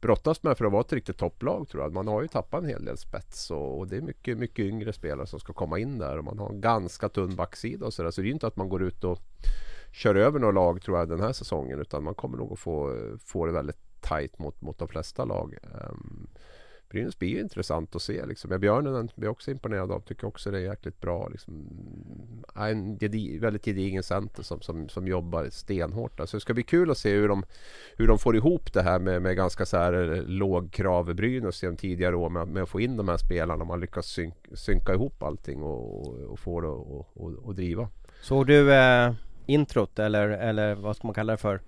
[0.00, 1.92] brottas med för att vara ett riktigt topplag tror jag.
[1.92, 4.92] Man har ju tappat en hel del spets och, och det är mycket, mycket yngre
[4.92, 8.10] spelare som ska komma in där och man har en ganska tunn backsida och sådär.
[8.10, 9.18] Så det är ju inte att man går ut och
[9.92, 12.96] kör över några lag tror jag den här säsongen utan man kommer nog att få,
[13.24, 15.56] få det väldigt tajt mot, mot de flesta lag.
[15.62, 16.28] Um,
[16.90, 18.60] Brynäs blir ju intressant att se liksom.
[18.60, 20.00] Björnen blir jag också imponerad av.
[20.00, 21.28] Tycker också det är jäkligt bra.
[21.28, 21.66] Liksom.
[22.56, 26.16] En gedi, väldigt gedigen center som, som, som jobbar stenhårt.
[26.18, 26.26] där.
[26.26, 27.44] Så det ska bli kul att se hur de,
[27.96, 31.14] hur de får ihop det här med, med ganska så här eh, låg krav i
[31.14, 33.64] Brynäs genom tidigare år med, med att få in de här spelarna.
[33.64, 37.88] Man lyckas syn, synka ihop allting och, och, och få det att- att driva.
[38.22, 39.12] Såg du eh,
[39.46, 41.60] introt eller, eller vad ska man kalla det för?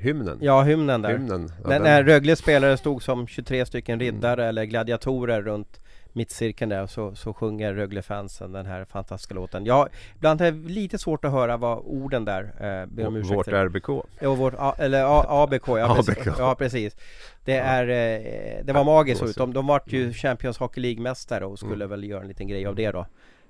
[0.00, 0.38] Hymnen.
[0.40, 1.10] Ja, hymnen där.
[1.10, 1.50] Hymnen.
[1.62, 5.80] Ja, när, när Rögles spelare stod som 23 stycken riddare eller gladiatorer runt
[6.12, 9.64] mittcirkeln där så, så sjunger Rögle-fansen den här fantastiska låten.
[9.64, 13.36] Ja, ibland är det lite svårt att höra vad orden där eh, ber om ursäkt.
[13.36, 13.88] Vårt RBK.
[14.20, 16.06] Ja, vårt, A, eller A, ABK, ja, ABK.
[16.06, 16.96] Precis, ja precis
[17.44, 19.36] Det är, eh, det var magiskt ut.
[19.36, 20.12] De, de vart ju Mm.
[20.14, 21.88] Champions Hockey League-mästare och skulle Mm.
[21.90, 23.06] väl göra en liten grej av det då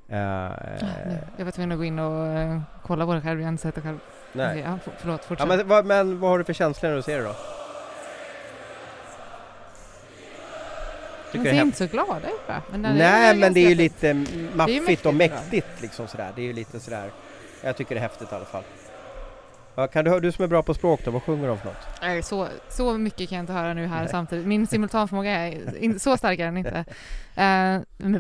[0.08, 0.16] Eh,
[1.36, 3.74] Jag var tvungen att gå in och eh, kolla det själv, jag har inte sett
[3.74, 3.98] det själv.
[4.36, 5.48] Nej Ja, för, förlåt, ja, fortsätt.
[5.48, 7.34] men, vad, men vad har du för känslor när du ser det då?
[11.32, 12.62] Det ser inte så glad ut va?
[12.70, 14.14] Men Nej men det är ju lite
[14.54, 16.32] maffigt mäktigt, och mäktigt liksom sådär.
[16.36, 17.10] Det är ju lite sådär
[17.62, 18.62] Jag tycker det är häftigt i alla fall.
[19.74, 21.76] Ja, kan du, du som är bra på språk då, vad sjunger de för något?
[22.02, 24.08] Nej, så, så mycket kan jag inte höra nu här Nej.
[24.08, 24.46] samtidigt.
[24.46, 26.84] Min simultanförmåga är inte så stark är den inte.
[27.38, 28.12] Eh, men,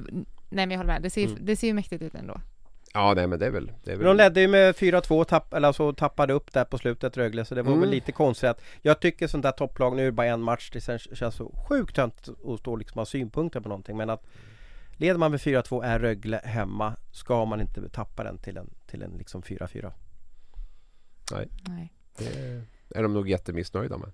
[0.48, 1.38] nej men jag håller med, det ser, Mm.
[1.40, 2.40] det ser ju mäktigt ut ändå.
[2.96, 3.72] Ja nej men det är väl...
[3.84, 6.64] Det är Men väl de ledde ju med 4-2 tapp, eller alltså tappade upp där
[6.64, 7.80] på slutet Rögle så det var Mm.
[7.80, 10.70] väl lite konstigt att Jag tycker sånt där topplag, nu är det bara en match,
[10.72, 14.24] det känns, känns så sjukt tönt att stå liksom ha synpunkter på någonting men att
[14.98, 19.02] Leder man med 4-2 är Rögle hemma ska man inte tappa den till en, till
[19.02, 19.92] en liksom 4-4
[21.32, 21.92] Nej.
[22.88, 24.12] det är de nog jättemissnöjda med.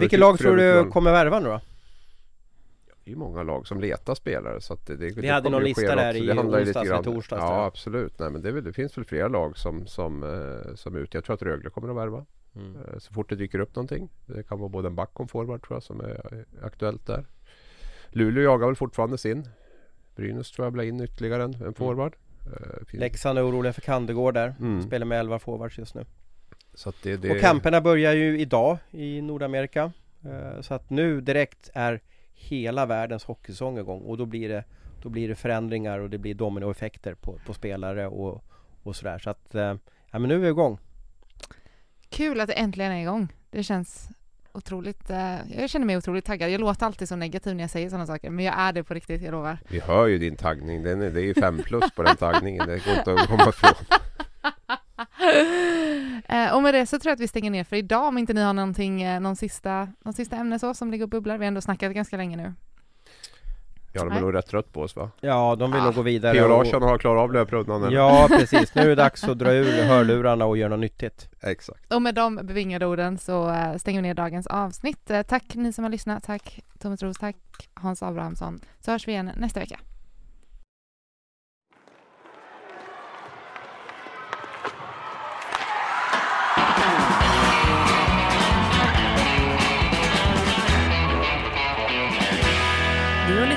[0.00, 1.60] Vilket lag tror du kommer värva nu då?
[3.04, 5.62] Det är ju många lag som letar spelare så att det, det, det hade någon
[5.64, 9.28] lista där i onsdags eller torsdags, Ja absolut, nej men det, det finns väl flera
[9.28, 11.16] lag som, som, eh, som är ute.
[11.16, 12.26] Jag tror att Rögle kommer att värva.
[12.56, 12.76] Mm.
[12.76, 14.08] Eh, Så fort det dyker upp någonting.
[14.26, 17.06] Det kan vara både en back och en forward tror jag som är eh, aktuellt
[17.06, 17.24] där.
[18.08, 19.48] Luleå jagar väl fortfarande sin.
[20.16, 22.16] Brynäs tror jag blir in ytterligare en, en forward.
[22.46, 24.82] Eh, finns- Leksand är oroliga för Kandegård där, Mm.
[24.82, 26.04] spelar med 11 forwards just nu
[27.02, 29.92] det, det, Och kamperna börjar ju idag i Nordamerika
[30.60, 32.00] Så att nu direkt är
[32.48, 34.64] hela världens hockeysäsong igång och då blir det
[35.02, 38.44] Då blir det förändringar och det blir dominoeffekter på, på spelare och,
[38.82, 39.74] och sådär så att eh,
[40.10, 40.78] Ja men nu är vi igång
[42.08, 43.28] Kul att det äntligen är igång.
[43.50, 44.08] Det känns
[44.52, 46.50] otroligt, eh, jag känner mig otroligt taggad.
[46.50, 48.94] Jag låter alltid så negativ när jag säger sådana saker, men jag är det på
[48.94, 49.58] riktigt, jag lovar.
[49.68, 50.82] Vi hör ju din taggning.
[50.82, 52.66] Den är, det är ju fem plus på den taggningen.
[52.66, 53.86] Det går inte att komma ifrån.
[56.28, 58.32] Eh, och med det så tror jag att vi stänger ner för idag om inte
[58.32, 61.38] ni har någonting, eh, någon sista, någon sista ämne så som ligger och bubblar.
[61.38, 62.52] Vi har ändå snackat ganska länge nu.
[63.94, 65.10] Ja, de är nog rätt trött på oss va?
[65.20, 65.84] Ja de vill Ah.
[65.84, 66.42] nog gå vidare P.O.
[66.44, 67.92] och- Larsson har klarat av löprundan?
[67.92, 71.92] Ja precis, nu är det dags att dra ur hörlurarna och göra något nyttigt Exakt.
[71.92, 75.10] Och med de bevingade orden så eh, stänger vi ner dagens avsnitt.
[75.10, 76.22] Eh, tack ni som har lyssnat.
[76.24, 77.36] Tack Thomas Roos, tack
[77.74, 78.60] Hans Abrahamsson.
[78.80, 79.78] Så hörs vi igen nästa vecka.